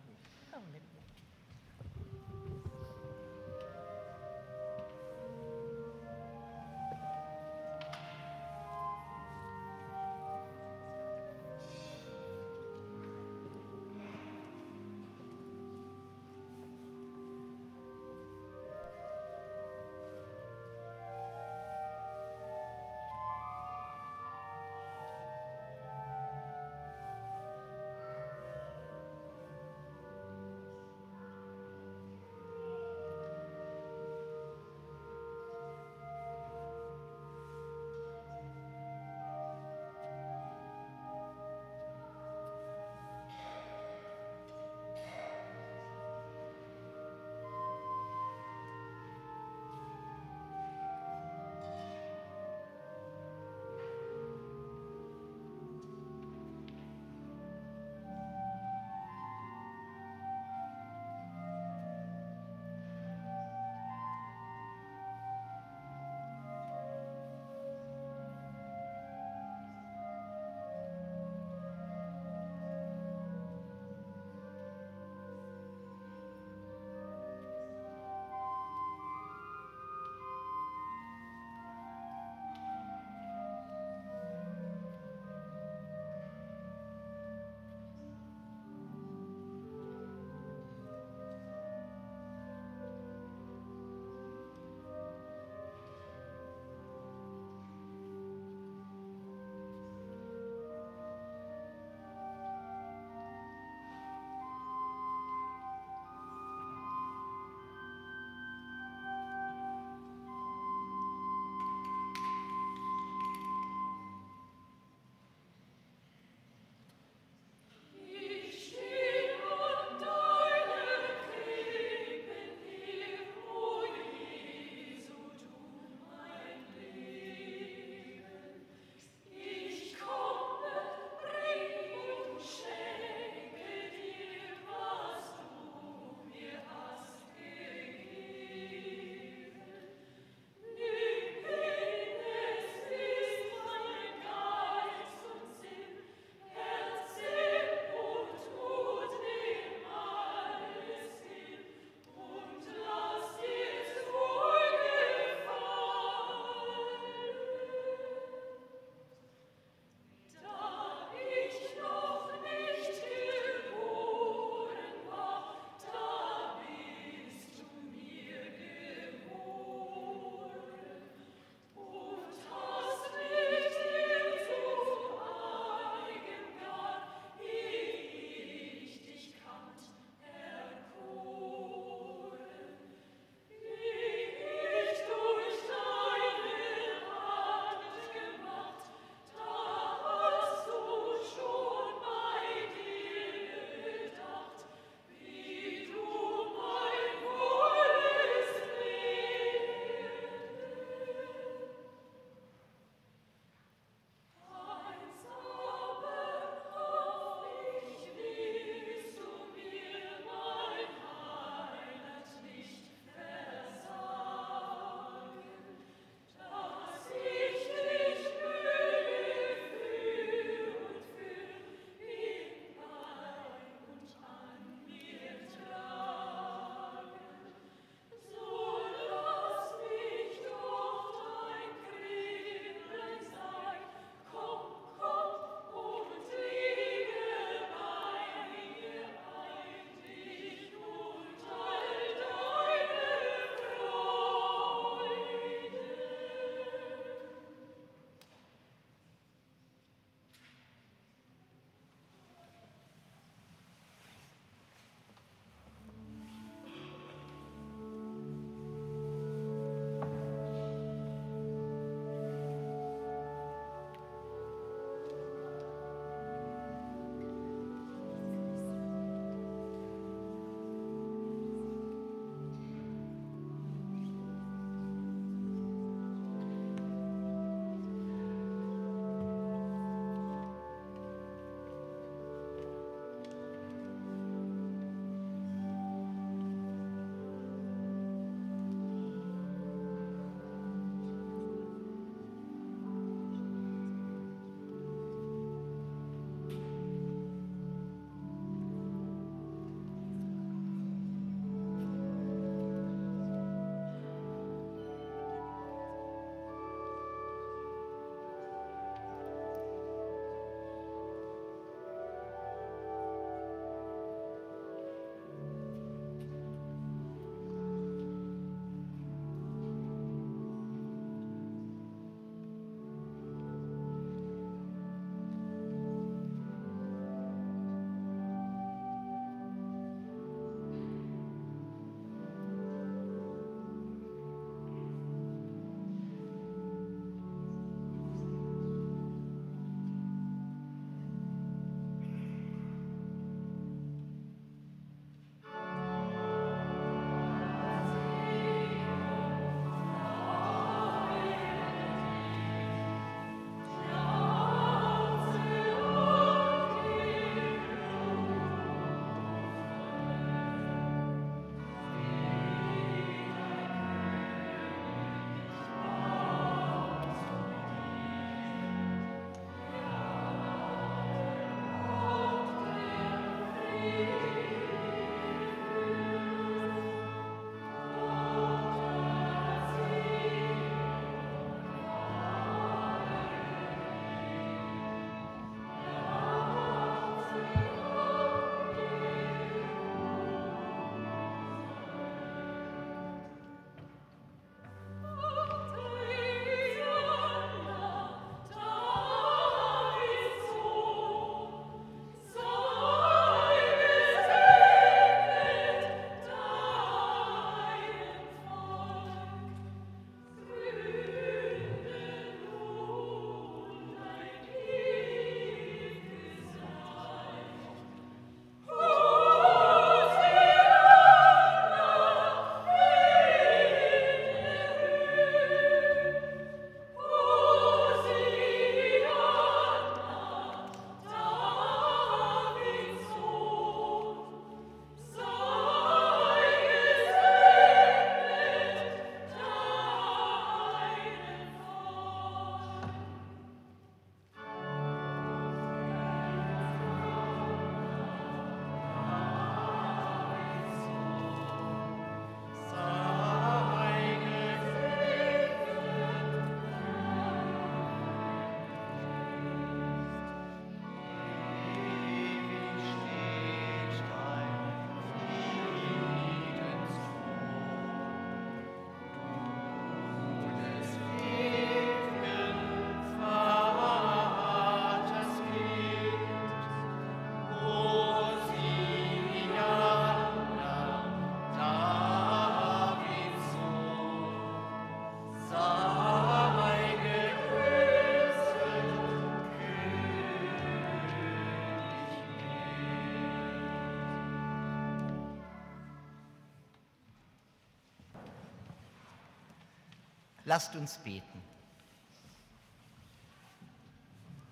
Lasst 500.54 500.76
uns 500.76 500.98
beten. 500.98 501.42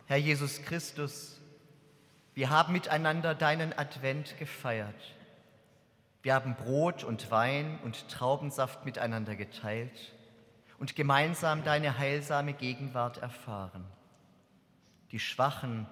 Herr 0.06 0.16
Jesus 0.16 0.62
Christus, 0.62 1.38
wir 2.32 2.48
haben 2.48 2.72
miteinander 2.72 3.34
deinen 3.34 3.76
Advent 3.76 4.38
gefeiert. 4.38 4.94
Wir 6.22 6.32
haben 6.32 6.54
Brot 6.54 7.04
und 7.04 7.30
Wein 7.30 7.78
und 7.84 8.08
Traubensaft 8.08 8.86
miteinander 8.86 9.36
geteilt 9.36 10.14
und 10.78 10.96
gemeinsam 10.96 11.64
deine 11.64 11.98
heilsame 11.98 12.54
Gegenwart 12.54 13.18
erfahren. 13.18 13.84
Die 15.12 15.20
Schwachen 15.20 15.86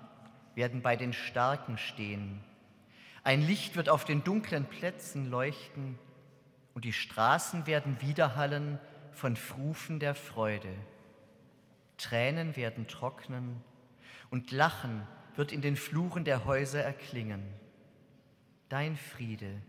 werden 0.54 0.80
bei 0.80 0.96
den 0.96 1.12
Starken 1.12 1.76
stehen. 1.76 2.42
Ein 3.24 3.42
Licht 3.42 3.76
wird 3.76 3.90
auf 3.90 4.06
den 4.06 4.24
dunklen 4.24 4.64
Plätzen 4.64 5.28
leuchten 5.28 5.98
und 6.72 6.86
die 6.86 6.94
Straßen 6.94 7.66
werden 7.66 8.00
widerhallen 8.00 8.80
von 9.12 9.36
Rufen 9.56 9.98
der 10.00 10.14
Freude. 10.14 10.72
Tränen 11.96 12.56
werden 12.56 12.86
trocknen 12.86 13.62
und 14.30 14.50
Lachen 14.50 15.06
wird 15.34 15.52
in 15.52 15.62
den 15.62 15.76
Fluren 15.76 16.24
der 16.24 16.44
Häuser 16.44 16.82
erklingen. 16.82 17.42
Dein 18.68 18.96
Friede, 18.96 19.62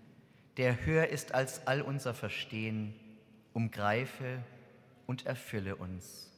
der 0.58 0.86
höher 0.86 1.08
ist 1.08 1.34
als 1.34 1.68
all 1.68 1.82
unser 1.82 2.14
Verstehen, 2.14 2.94
umgreife 3.54 4.44
und 5.08 5.26
erfülle 5.26 5.76
uns. 5.76 6.32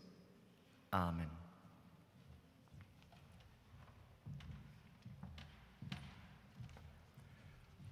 Amen. 0.91 1.29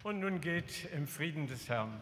Und 0.03 0.19
nun 0.21 0.39
geht 0.39 0.89
im 0.93 1.07
Frieden 1.07 1.47
des 1.47 1.67
Herrn. 1.67 2.01